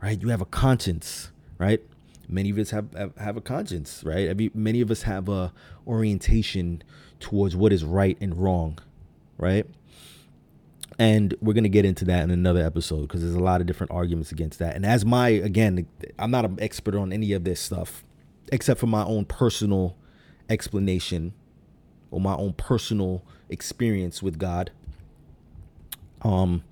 [0.03, 0.21] right?
[0.21, 1.81] You have a conscience, right?
[2.29, 4.29] Many of us have, have, have a conscience, right?
[4.29, 5.53] I mean, many of us have a
[5.87, 6.83] orientation
[7.21, 8.79] towards what is right and wrong,
[9.39, 9.67] right?
[10.99, 13.67] And we're going to get into that in another episode because there's a lot of
[13.67, 14.75] different arguments against that.
[14.75, 15.87] And as my, again,
[16.19, 18.05] I'm not an expert on any of this stuff
[18.53, 19.97] except for my own personal
[20.49, 21.33] explanation
[22.11, 24.71] or my own personal experience with God.
[26.21, 26.63] Um,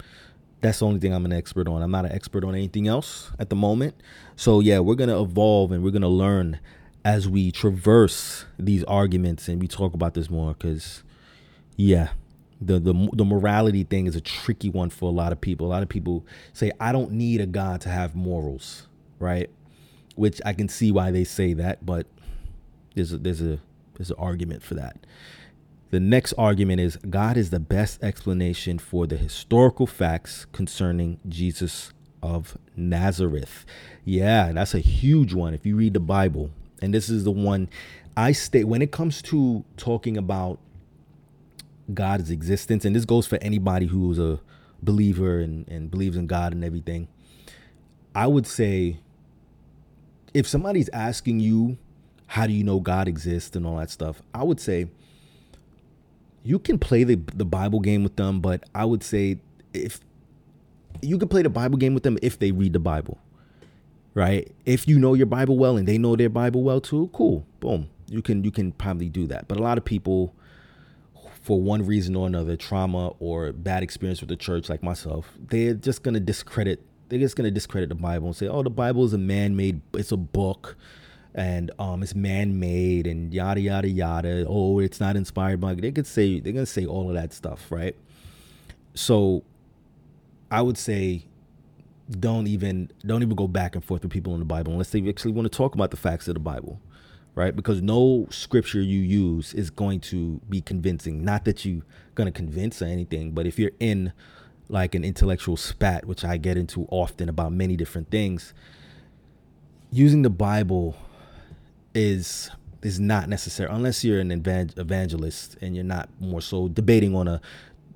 [0.61, 1.83] that's the only thing I'm an expert on.
[1.83, 3.95] I'm not an expert on anything else at the moment.
[4.37, 6.61] So yeah, we're gonna evolve and we're gonna learn
[7.03, 10.53] as we traverse these arguments and we talk about this more.
[10.53, 11.03] Because
[11.76, 12.11] yeah,
[12.61, 15.66] the the the morality thing is a tricky one for a lot of people.
[15.66, 18.87] A lot of people say I don't need a God to have morals,
[19.18, 19.49] right?
[20.21, 22.07] Which I can see why they say that, but
[22.95, 23.59] there's a, there's a
[23.95, 25.07] there's an argument for that.
[25.93, 31.95] The next argument is God is the best explanation for the historical facts concerning Jesus
[32.23, 33.64] of Nazareth.
[34.05, 36.51] Yeah, that's a huge one if you read the Bible.
[36.83, 37.71] And this is the one
[38.14, 40.59] I state when it comes to talking about
[41.95, 44.39] God's existence, and this goes for anybody who's a
[44.83, 47.09] believer and, and believes in God and everything.
[48.14, 48.99] I would say
[50.35, 51.78] if somebody's asking you
[52.26, 54.89] how do you know God exists and all that stuff, I would say
[56.43, 59.39] you can play the the Bible game with them, but I would say
[59.72, 60.01] if
[61.03, 63.18] you can play the Bible game with them if they read the Bible.
[64.12, 64.51] Right?
[64.66, 67.47] If you know your Bible well and they know their Bible well too, cool.
[67.61, 67.89] Boom.
[68.09, 69.47] You can you can probably do that.
[69.47, 70.35] But a lot of people
[71.43, 75.74] for one reason or another, trauma or bad experience with the church like myself, they're
[75.74, 79.13] just to discredit they're just gonna discredit the Bible and say, "Oh, the Bible is
[79.13, 79.81] a man-made.
[79.95, 80.77] It's a book,
[81.35, 84.47] and um, it's man-made, and yada yada yada.
[84.49, 87.71] Oh, it's not inspired by." They could say they're gonna say all of that stuff,
[87.71, 87.97] right?
[88.95, 89.43] So,
[90.51, 91.27] I would say,
[92.19, 95.07] don't even don't even go back and forth with people in the Bible unless they
[95.09, 96.81] actually want to talk about the facts of the Bible,
[97.35, 97.55] right?
[97.55, 101.25] Because no scripture you use is going to be convincing.
[101.25, 101.83] Not that you're
[102.15, 104.13] gonna convince or anything, but if you're in
[104.71, 108.55] like an intellectual spat, which I get into often about many different things,
[109.91, 110.97] using the Bible
[111.95, 112.51] is
[112.83, 117.41] is not necessary unless you're an evangelist and you're not more so debating on a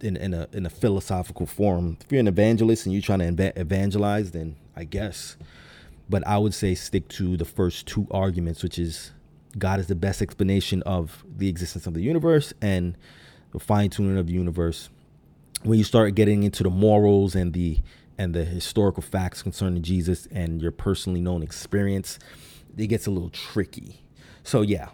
[0.01, 1.97] in, in a in a philosophical forum.
[2.05, 5.37] If you're an evangelist and you're trying to evangelize, then I guess.
[6.11, 9.13] But I would say stick to the first two arguments, which is
[9.57, 12.97] God is the best explanation of the existence of the universe and
[13.53, 14.91] the fine tuning of the universe
[15.65, 17.81] when you start getting into the morals and the
[18.17, 22.19] and the historical facts concerning Jesus and your personally known experience,
[22.77, 24.05] it gets a little tricky.
[24.45, 24.91] So yeah.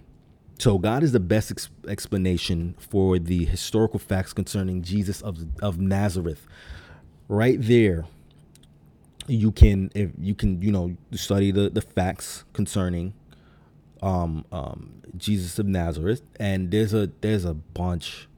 [0.59, 5.81] So God is the best ex- explanation for the historical facts concerning Jesus of of
[5.81, 6.47] Nazareth.
[7.29, 8.07] Right there,
[9.27, 13.15] you can if you can you know study the the facts concerning
[14.03, 18.29] um um Jesus of Nazareth and there's a there's a bunch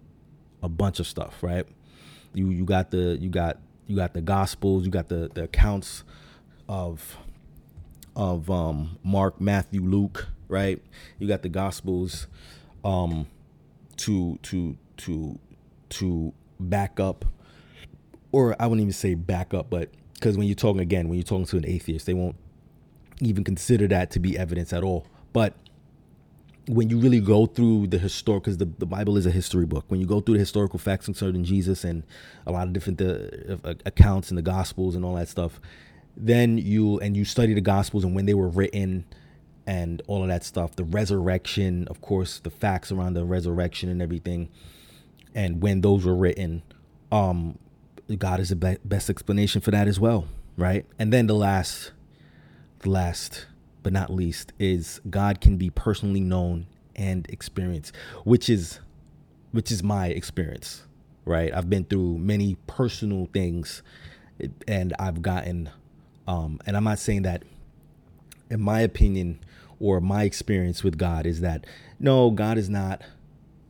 [0.62, 1.66] a bunch of stuff, right?
[2.34, 6.04] You you got the you got you got the gospels, you got the the accounts
[6.68, 7.16] of
[8.16, 10.80] of um Mark, Matthew, Luke, right?
[11.18, 12.26] You got the gospels
[12.84, 13.26] um
[13.98, 15.38] to to to
[15.90, 17.24] to back up
[18.32, 21.24] or I wouldn't even say back up, but because when you're talking again, when you're
[21.24, 22.36] talking to an atheist, they won't
[23.20, 25.06] even consider that to be evidence at all.
[25.32, 25.54] But
[26.66, 29.84] when you really go through the historic, because the, the Bible is a history book,
[29.88, 32.04] when you go through the historical facts concerning Jesus and
[32.46, 35.60] a lot of different uh, uh, accounts in the Gospels and all that stuff,
[36.16, 39.04] then you and you study the Gospels and when they were written
[39.66, 44.02] and all of that stuff, the resurrection, of course, the facts around the resurrection and
[44.02, 44.48] everything,
[45.34, 46.62] and when those were written,
[47.10, 47.58] um,
[48.18, 50.84] God is the be- best explanation for that as well, right?
[50.98, 51.92] And then the last,
[52.80, 53.46] the last
[53.82, 56.66] but not least, is God can be personally known
[56.96, 58.80] and experienced, which is
[59.52, 60.84] which is my experience,
[61.24, 61.54] right?
[61.54, 63.82] I've been through many personal things
[64.66, 65.70] and I've gotten
[66.26, 67.42] um and I'm not saying that
[68.50, 69.40] in my opinion
[69.80, 71.66] or my experience with God is that
[71.98, 73.02] no, God is not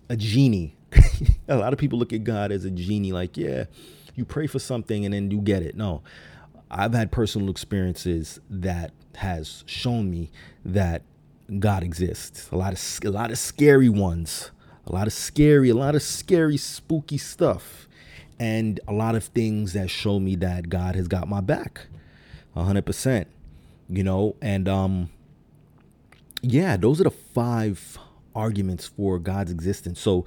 [0.08, 0.76] a genie.
[1.48, 3.64] a lot of people look at God as a genie like, yeah,
[4.14, 5.74] you pray for something and then you get it.
[5.76, 6.02] No.
[6.72, 10.30] I've had personal experiences that has shown me
[10.64, 11.02] that
[11.58, 12.48] God exists.
[12.50, 14.50] A lot of a lot of scary ones,
[14.86, 17.86] a lot of scary, a lot of scary, spooky stuff,
[18.40, 21.88] and a lot of things that show me that God has got my back,
[22.54, 23.28] hundred percent.
[23.90, 25.10] You know, and um,
[26.40, 27.98] yeah, those are the five
[28.34, 30.00] arguments for God's existence.
[30.00, 30.24] So,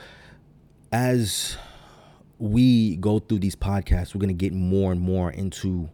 [0.91, 1.57] as
[2.37, 5.89] we go through these podcasts, we're gonna get more and more into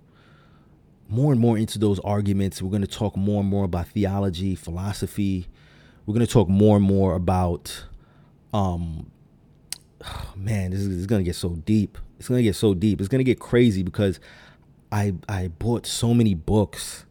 [1.12, 2.62] more and more into those arguments.
[2.62, 5.48] We're going to talk more and more about theology, philosophy.
[6.06, 7.86] We're going to talk more and more about,
[8.54, 9.12] um,
[10.04, 11.98] oh man, this is, is going to get so deep.
[12.18, 13.02] It's going to get so deep.
[13.02, 14.20] It's going to get crazy because
[14.92, 17.06] I I bought so many books,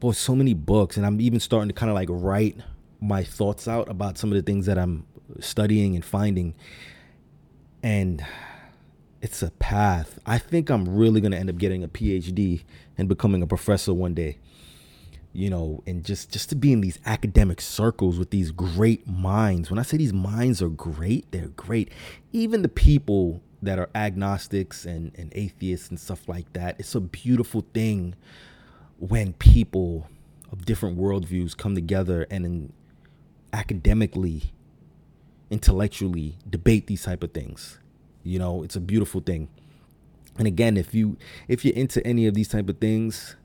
[0.00, 2.56] bought so many books, and I'm even starting to kind of like write
[3.00, 5.06] my thoughts out about some of the things that I'm
[5.40, 6.54] studying and finding.
[7.82, 8.24] And
[9.22, 10.18] it's a path.
[10.26, 12.64] I think I'm really going to end up getting a PhD
[12.98, 14.38] and becoming a professor one day.
[15.32, 19.70] You know, and just just to be in these academic circles with these great minds.
[19.70, 21.90] When I say these minds are great, they're great.
[22.32, 27.00] Even the people that are agnostics and, and atheists and stuff like that, it's a
[27.00, 28.14] beautiful thing
[28.98, 30.06] when people
[30.50, 32.72] of different worldviews come together and in,
[33.54, 34.52] academically,
[35.48, 37.78] intellectually debate these type of things
[38.24, 39.48] you know, it's a beautiful thing.
[40.38, 41.16] And again, if you
[41.48, 43.36] if you're into any of these type of things,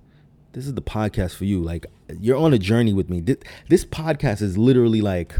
[0.53, 1.61] this is the podcast for you.
[1.61, 1.85] Like
[2.19, 3.19] you're on a journey with me.
[3.19, 5.35] This, this podcast is literally like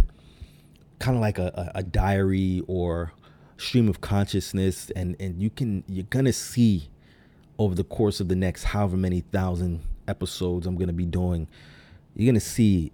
[0.99, 3.13] kind of like a, a, a diary or
[3.57, 6.89] stream of consciousness and and you can you're gonna see
[7.57, 11.47] over the course of the next however many thousand episodes I'm gonna be doing,
[12.15, 12.91] you're gonna see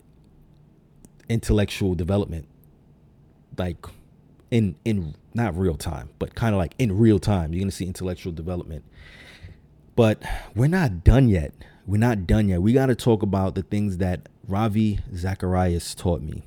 [1.27, 2.47] intellectual development.
[3.57, 3.85] Like
[4.53, 7.53] in in not real time, but kind of like in real time.
[7.53, 8.85] You're gonna see intellectual development.
[9.95, 10.21] But
[10.55, 11.53] we're not done yet.
[11.87, 12.61] We're not done yet.
[12.61, 16.43] We got to talk about the things that Ravi Zacharias taught me.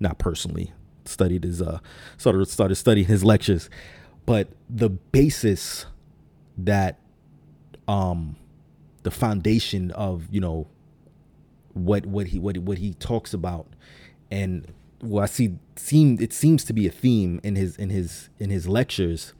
[0.00, 0.72] Not personally,
[1.04, 1.78] studied his uh
[2.18, 3.70] started started studying his lectures,
[4.26, 5.86] but the basis
[6.58, 6.98] that
[7.86, 8.34] um
[9.04, 10.66] the foundation of you know
[11.72, 13.68] what what he what what he talks about
[14.28, 14.66] and
[15.02, 18.50] well I see seem it seems to be a theme in his in his in
[18.50, 19.34] his lectures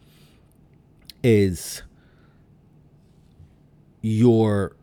[1.22, 1.82] is
[4.02, 4.74] your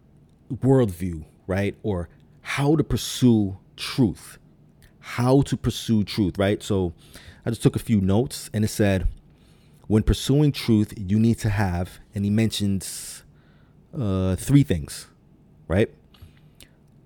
[0.51, 1.75] worldview, right?
[1.83, 2.09] Or
[2.41, 4.39] how to pursue truth.
[4.99, 6.63] How to pursue truth, right?
[6.63, 6.93] So
[7.45, 9.07] I just took a few notes and it said,
[9.87, 13.23] when pursuing truth, you need to have, and he mentions
[13.97, 15.07] uh, three things,
[15.67, 15.89] right?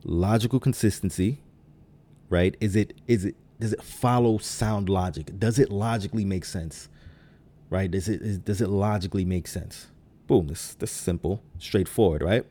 [0.04, 1.40] Logical consistency,
[2.30, 2.58] right?
[2.60, 5.40] Is it is it does it follow sound logic?
[5.40, 6.90] Does it logically make sense?
[7.70, 7.90] Right?
[7.90, 9.88] Does it is, does it logically make sense?
[10.28, 10.48] Boom.
[10.48, 12.46] This this simple, straightforward, right?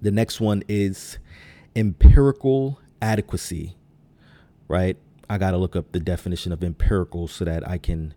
[0.00, 1.18] The next one is
[1.76, 3.76] empirical adequacy,
[4.66, 4.96] right?
[5.28, 8.14] I got to look up the definition of empirical so that I can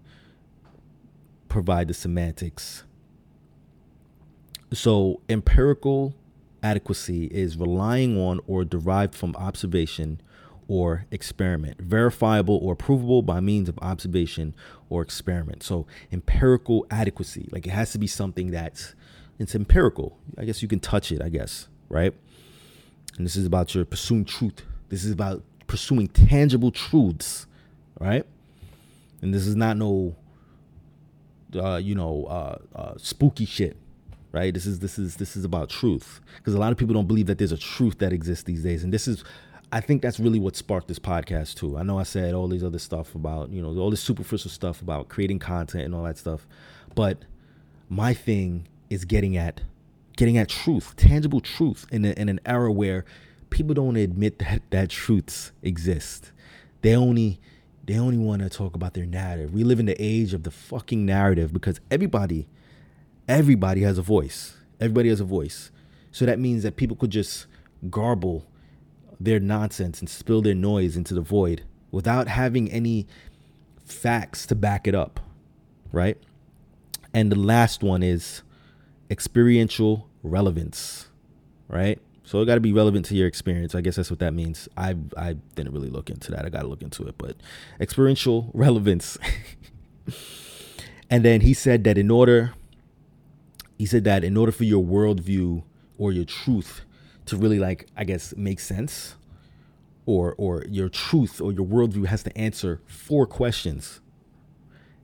[1.50, 2.86] provide the semantics.
[4.72, 6.16] So, empirical
[6.64, 10.22] adequacy is relying on or derived from observation
[10.68, 14.54] or experiment, verifiable or provable by means of observation
[14.90, 15.64] or experiment.
[15.64, 18.94] So, empirical adequacy, like it has to be something that's
[19.40, 20.18] it's empirical.
[20.38, 22.14] I guess you can touch it, I guess, right?
[23.18, 24.64] And this is about your pursuing truth.
[24.90, 27.46] This is about pursuing tangible truths,
[28.00, 28.26] right?
[29.22, 30.16] And this is not no,
[31.56, 33.78] uh, you know, uh, uh, spooky shit,
[34.32, 34.54] right?
[34.54, 37.28] This is this is this is about truth because a lot of people don't believe
[37.28, 39.24] that there's a truth that exists these days, and this is.
[39.72, 41.78] I think that's really what sparked this podcast too.
[41.78, 44.82] I know I said all these other stuff about, you know, all this superficial stuff
[44.82, 46.48] about creating content and all that stuff.
[46.96, 47.26] But
[47.90, 49.62] my thing is getting at
[50.16, 53.06] getting at truth, tangible truth in, a, in an era where
[53.50, 56.32] people don't admit that that truths exist.
[56.82, 57.40] They only
[57.86, 59.54] they only want to talk about their narrative.
[59.54, 62.48] We live in the age of the fucking narrative because everybody
[63.28, 64.56] everybody has a voice.
[64.80, 65.72] Everybody has a voice.
[66.12, 67.48] So that means that people could just
[67.90, 68.46] garble
[69.20, 73.08] their nonsense and spill their noise into the void without having any
[73.84, 75.20] facts to back it up,
[75.92, 76.18] right?
[77.14, 78.44] And the last one is
[79.10, 81.08] experiential relevance,
[81.68, 82.00] right?
[82.24, 83.74] So it got to be relevant to your experience.
[83.74, 84.68] I guess that's what that means.
[84.76, 86.46] I I didn't really look into that.
[86.46, 87.38] I got to look into it, but
[87.80, 89.18] experiential relevance.
[91.10, 92.54] and then he said that in order,
[93.78, 95.64] he said that in order for your worldview
[95.98, 96.82] or your truth
[97.28, 99.16] to really like, I guess, make sense,
[100.06, 104.00] or or your truth or your worldview has to answer four questions.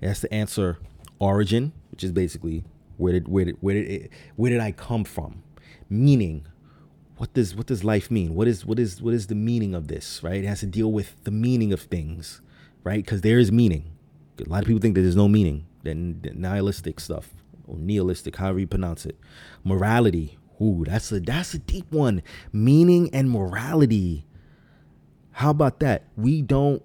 [0.01, 0.79] It has to answer
[1.19, 2.63] origin, which is basically
[2.97, 5.43] where did where did where did it, where did I come from?
[5.89, 6.47] Meaning,
[7.17, 8.33] what does what does life mean?
[8.33, 10.23] What is what is what is the meaning of this?
[10.23, 10.43] Right?
[10.43, 12.41] It has to deal with the meaning of things,
[12.83, 13.03] right?
[13.03, 13.91] Because there is meaning.
[14.39, 15.65] A lot of people think that there's no meaning.
[15.83, 17.29] Then nihilistic stuff
[17.67, 19.17] or nihilistic, however you pronounce it.
[19.63, 20.37] Morality.
[20.61, 22.21] Ooh, that's a that's a deep one.
[22.51, 24.25] Meaning and morality.
[25.31, 26.03] How about that?
[26.15, 26.83] We don't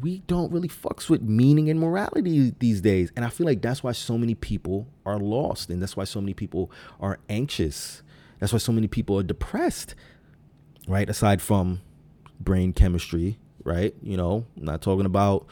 [0.00, 3.10] we don't really fucks with meaning and morality these days.
[3.16, 6.20] And I feel like that's why so many people are lost and that's why so
[6.20, 8.02] many people are anxious
[8.38, 9.94] that's why so many people are depressed,
[10.86, 11.08] right?
[11.08, 11.80] Aside from
[12.40, 13.94] brain chemistry, right?
[14.02, 15.46] You know, I'm not talking about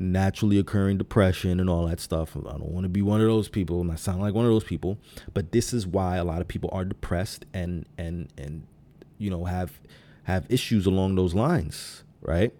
[0.00, 2.36] naturally occurring depression and all that stuff.
[2.36, 3.82] I don't want to be one of those people.
[3.82, 4.98] I'm not sound like one of those people.
[5.34, 8.66] But this is why a lot of people are depressed and and and
[9.18, 9.78] you know have
[10.24, 12.52] have issues along those lines, right?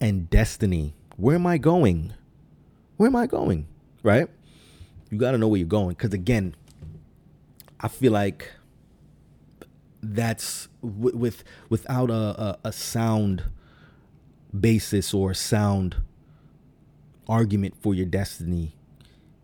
[0.00, 0.94] And destiny.
[1.16, 2.14] Where am I going?
[2.96, 3.66] Where am I going?
[4.02, 4.28] Right?
[5.10, 6.56] You got to know where you're going because again,
[7.78, 8.50] I feel like
[10.02, 13.44] that's w- with without a, a, a sound
[14.58, 15.96] basis or sound
[17.28, 18.74] argument for your destiny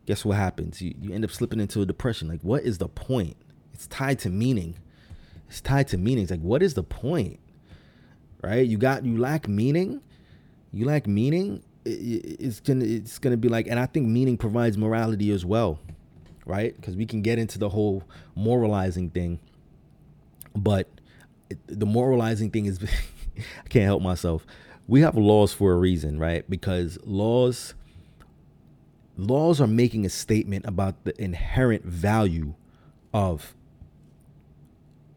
[0.06, 0.80] guess what happens?
[0.80, 2.28] You, you end up slipping into a depression.
[2.28, 3.36] Like what is the point?
[3.74, 4.78] It's tied to meaning.
[5.48, 7.38] It's tied to meaning it's like what is the point?
[8.42, 8.66] Right?
[8.66, 10.00] You got you lack meaning.
[10.72, 11.62] You lack meaning.
[11.84, 15.78] It, it's gonna it's gonna be like and i think meaning provides morality as well
[16.48, 16.74] right?
[16.74, 18.02] Because we can get into the whole
[18.34, 19.38] moralizing thing,
[20.56, 20.88] but
[21.66, 22.82] the moralizing thing is
[23.36, 24.44] I can't help myself.
[24.89, 26.49] We have laws for a reason, right?
[26.51, 27.74] Because laws
[29.16, 32.55] laws are making a statement about the inherent value
[33.12, 33.55] of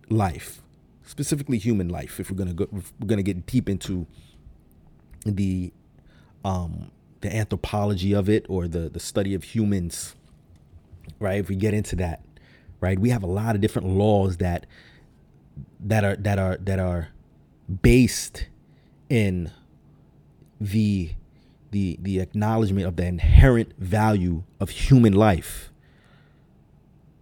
[0.10, 0.62] life,
[1.04, 2.20] specifically human life.
[2.20, 4.06] If we're gonna go, we're gonna get deep into
[5.26, 5.74] the
[6.46, 6.92] um,
[7.22, 10.16] the anthropology of it or the the study of humans
[11.20, 11.40] right?
[11.40, 12.22] If we get into that,
[12.82, 13.00] right?
[13.00, 14.66] We have a lot of different laws that
[15.80, 17.10] that are that are that are
[17.82, 18.48] based
[19.10, 19.52] in
[20.62, 21.12] the
[21.72, 25.72] the the acknowledgement of the inherent value of human life.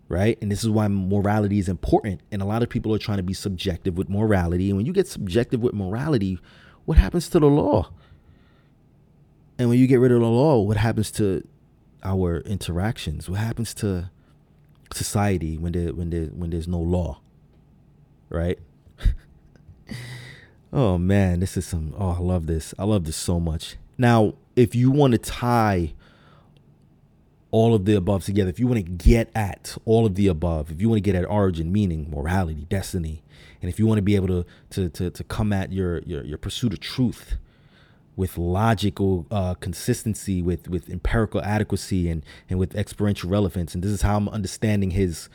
[0.07, 0.37] right?
[0.41, 2.21] And this is why morality is important.
[2.31, 4.69] And a lot of people are trying to be subjective with morality.
[4.69, 6.39] And when you get subjective with morality,
[6.85, 7.91] what happens to the law?
[9.57, 11.45] And when you get rid of the law, what happens to
[12.03, 13.29] our interactions?
[13.29, 14.09] What happens to
[14.93, 17.19] society when there when there when there's no law?
[18.29, 18.59] Right?
[20.71, 22.73] Oh man, this is some oh I love this.
[22.77, 23.77] I love this so much.
[23.97, 25.93] Now, if you want to tie
[27.51, 30.71] all of the above together, if you want to get at all of the above,
[30.71, 33.23] if you want to get at origin, meaning, morality, destiny,
[33.61, 36.23] and if you want to be able to to to, to come at your, your
[36.23, 37.37] your pursuit of truth
[38.15, 43.91] with logical uh, consistency, with with empirical adequacy, and and with experiential relevance, and this
[43.91, 45.29] is how I'm understanding his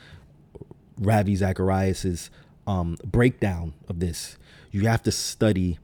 [0.99, 2.29] Ravi Zacharias's
[2.67, 4.37] um, breakdown of this.
[4.75, 5.79] You have to study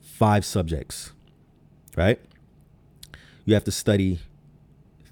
[0.00, 1.12] five subjects,
[1.98, 2.18] right?
[3.44, 4.20] You have to study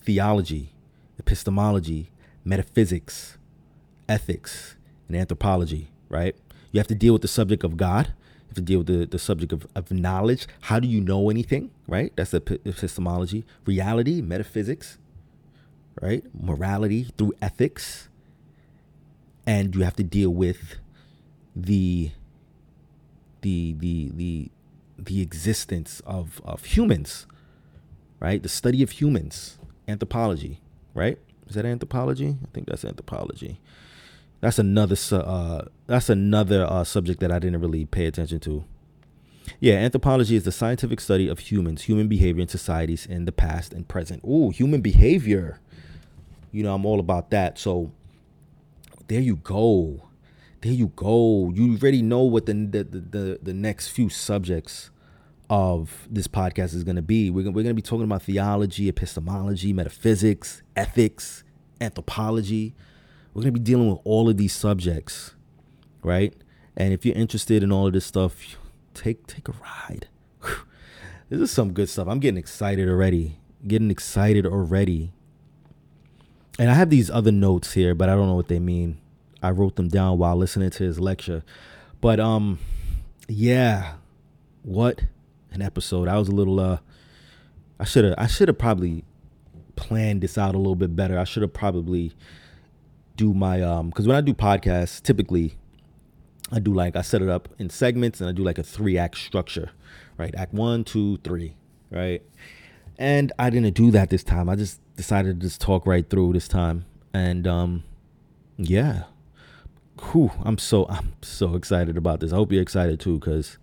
[0.05, 0.73] theology,
[1.19, 2.09] epistemology,
[2.47, 3.37] metaphysics,
[4.09, 4.75] ethics,
[5.07, 6.35] and anthropology, right?
[6.73, 8.07] You have to deal with the subject of God.
[8.07, 10.47] You have to deal with the, the subject of, of knowledge.
[10.63, 12.11] How do you know anything, right?
[12.17, 13.45] That's the epistemology.
[13.67, 14.97] Reality, metaphysics,
[16.01, 16.25] right?
[16.33, 18.09] Morality through ethics.
[19.47, 20.77] And you have to deal with
[21.55, 22.13] the
[23.43, 24.51] the the the
[24.99, 27.27] the existence of of humans,
[28.21, 28.43] right?
[28.43, 30.61] The study of humans anthropology,
[30.95, 31.19] right?
[31.49, 32.37] Is that anthropology?
[32.43, 33.61] I think that's anthropology.
[34.41, 38.65] That's another uh, that's another uh, subject that I didn't really pay attention to.
[39.61, 43.73] Yeah, anthropology is the scientific study of humans, human behavior in societies in the past
[43.73, 44.23] and present.
[44.25, 45.59] Ooh, human behavior.
[46.53, 47.59] You know, I'm all about that.
[47.59, 47.91] So
[49.09, 50.08] there you go.
[50.61, 51.53] There you go.
[51.55, 54.91] You already know what the the the, the next few subjects
[55.51, 57.31] of this podcast is going to be.
[57.31, 61.45] We're, we're going to be talking about theology, epistemology, metaphysics, ethics,
[61.81, 62.75] anthropology.
[63.33, 65.35] We're going to be dealing with all of these subjects,
[66.03, 66.35] right?
[66.77, 68.57] And if you're interested in all of this stuff,
[68.95, 70.09] take take a ride.
[71.29, 72.09] this is some good stuff.
[72.09, 73.39] I'm getting excited already.
[73.67, 75.13] Getting excited already.
[76.59, 78.99] And I have these other notes here, but I don't know what they mean.
[79.43, 81.45] I wrote them down while listening to his lecture.
[82.01, 82.59] But um
[83.29, 83.95] yeah,
[84.63, 85.03] what
[85.51, 86.09] an episode.
[86.09, 86.79] I was a little uh
[87.79, 89.05] I should have I should have probably
[89.77, 91.19] planned this out a little bit better.
[91.19, 92.13] I should have probably
[93.17, 95.57] do my um because when I do podcasts, typically
[96.51, 98.99] I do like I set it up in segments and I do like a three
[98.99, 99.71] act structure,
[100.17, 100.35] right?
[100.35, 101.57] Act one, two, three,
[101.91, 102.23] right?
[102.99, 104.49] And I didn't do that this time.
[104.49, 106.85] I just decided to just talk right through this time.
[107.13, 107.85] And um
[108.57, 109.05] yeah.
[110.01, 112.33] Whew, I'm so I'm so excited about this.
[112.33, 113.59] I hope you're excited too, because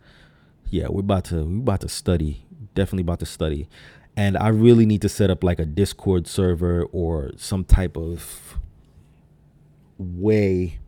[0.70, 2.46] yeah, we're about to we're about to study.
[2.74, 3.68] Definitely about to study.
[4.18, 8.58] And I really need to set up like a Discord server or some type of
[9.98, 10.80] way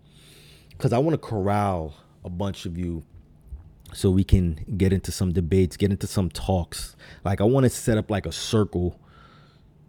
[0.70, 3.04] because I want to corral a bunch of you
[3.94, 6.96] so we can get into some debates, get into some talks.
[7.24, 9.00] Like I want to set up like a circle,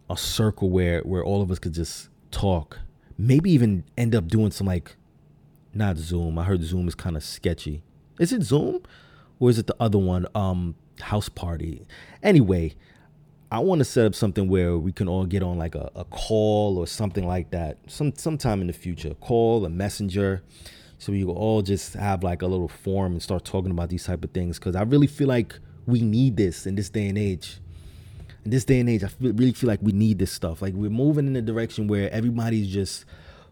[0.08, 2.78] a circle where where all of us could just talk.
[3.16, 4.96] Maybe even end up doing some like
[5.74, 6.38] not Zoom.
[6.38, 7.82] I heard Zoom is kind of sketchy.
[8.18, 8.82] Is it Zoom?
[9.40, 10.26] or is it the other one?
[10.34, 11.86] Um, house party.
[12.22, 12.74] Anyway,
[13.50, 16.04] I want to set up something where we can all get on like a, a
[16.04, 17.78] call or something like that.
[17.86, 20.42] Some sometime in the future, call a messenger,
[20.98, 24.24] so we all just have like a little forum and start talking about these type
[24.24, 24.58] of things.
[24.58, 27.60] Because I really feel like we need this in this day and age.
[28.44, 30.60] In this day and age, I really feel like we need this stuff.
[30.60, 33.04] Like we're moving in a direction where everybody's just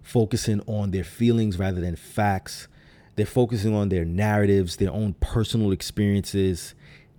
[0.07, 2.69] focusing on their feelings rather than facts
[3.16, 6.74] they're focusing on their narratives, their own personal experiences,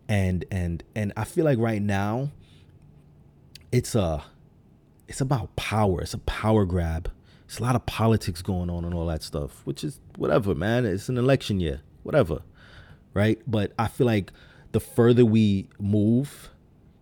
[0.08, 2.30] and and and I feel like right now
[3.72, 4.24] it's a
[5.08, 6.02] it's about power.
[6.02, 7.12] It's a power grab.
[7.46, 10.86] It's a lot of politics going on and all that stuff, which is whatever, man.
[10.86, 12.42] It's an election year, whatever,
[13.14, 13.42] right?
[13.48, 14.32] But I feel like
[14.74, 16.50] the further we move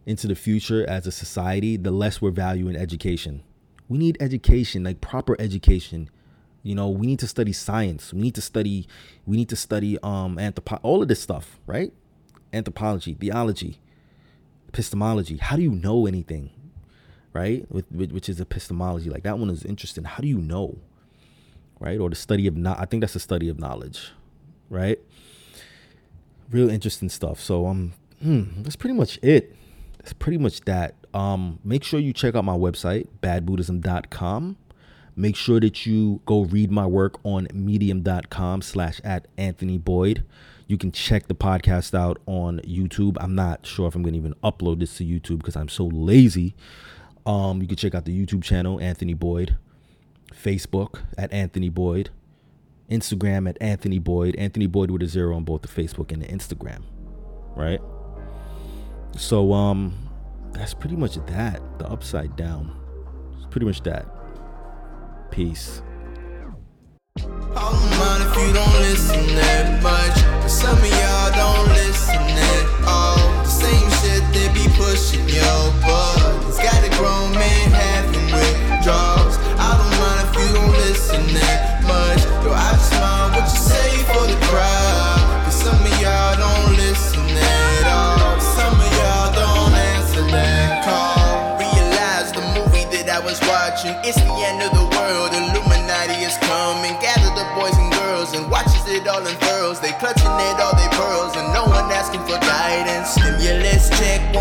[0.05, 3.43] into the future as a society, the less we're valuing education.
[3.87, 6.09] We need education, like proper education
[6.65, 8.11] you know, we need to study science.
[8.11, 8.87] We need to study.
[9.27, 11.93] We need to study um anthropo- all of this stuff, right?
[12.51, 13.77] Anthropology, theology,
[14.69, 15.37] epistemology.
[15.37, 16.49] How do you know anything,
[17.33, 17.71] right?
[17.71, 19.11] With, with which is epistemology.
[19.11, 20.05] Like that one is interesting.
[20.05, 20.79] How do you know,
[21.79, 21.99] right?
[21.99, 22.79] Or the study of not.
[22.79, 24.11] I think that's the study of knowledge,
[24.67, 24.97] right?
[26.49, 27.39] Real interesting stuff.
[27.39, 27.93] So um,
[28.23, 29.55] hmm, that's pretty much it.
[29.99, 30.95] That's pretty much that.
[31.15, 34.57] Um, make sure you check out my website, badbuddhism.com
[35.17, 40.25] Make sure that you go read my work on medium.com slash at Anthony Boyd.
[40.67, 43.15] You can check the podcast out on YouTube.
[43.21, 45.85] I'm not sure if I'm going to even upload this to YouTube because I'm so
[45.85, 46.53] lazy.
[47.25, 49.55] Um, you can check out the YouTube channel, Anthony Boyd.
[50.33, 52.09] Facebook at Anthony Boyd,
[52.91, 56.27] Instagram at Anthony Boyd, Anthony Boyd with a zero on both the Facebook and the
[56.27, 56.83] Instagram,
[57.55, 57.79] right?
[59.17, 60.04] So um,
[60.55, 61.61] that's pretty much that.
[61.79, 62.75] The upside down.
[63.37, 64.05] It's pretty much that.
[65.31, 65.81] Peace.
[67.17, 69.35] I don't mind if you don't listen
[81.33, 82.25] that much.
[82.45, 82.94] Yo, I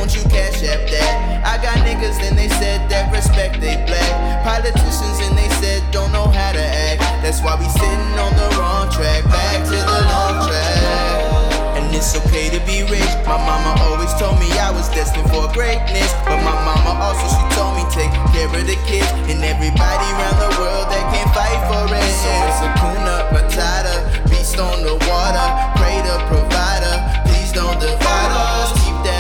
[0.05, 1.17] won't you cash app that?
[1.49, 4.13] I got niggas and they said that respect they black.
[4.45, 7.01] Politicians and they said don't know how to act.
[7.25, 11.81] That's why we sitting on the wrong track, back to the long track.
[11.81, 13.13] And it's okay to be rich.
[13.25, 16.13] My mama always told me I was destined for greatness.
[16.29, 20.37] But my mama also she told me take care of the kids and everybody around
[20.37, 22.13] the world that can't fight for it.
[22.21, 25.49] So it's a kuna matata, beast on the water,
[25.81, 26.93] pray to provider.
[27.25, 28.69] Please don't divide us.
[28.85, 29.14] Keep that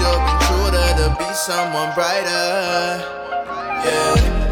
[0.00, 3.02] you've been true to be someone brighter.
[3.84, 4.43] Yeah.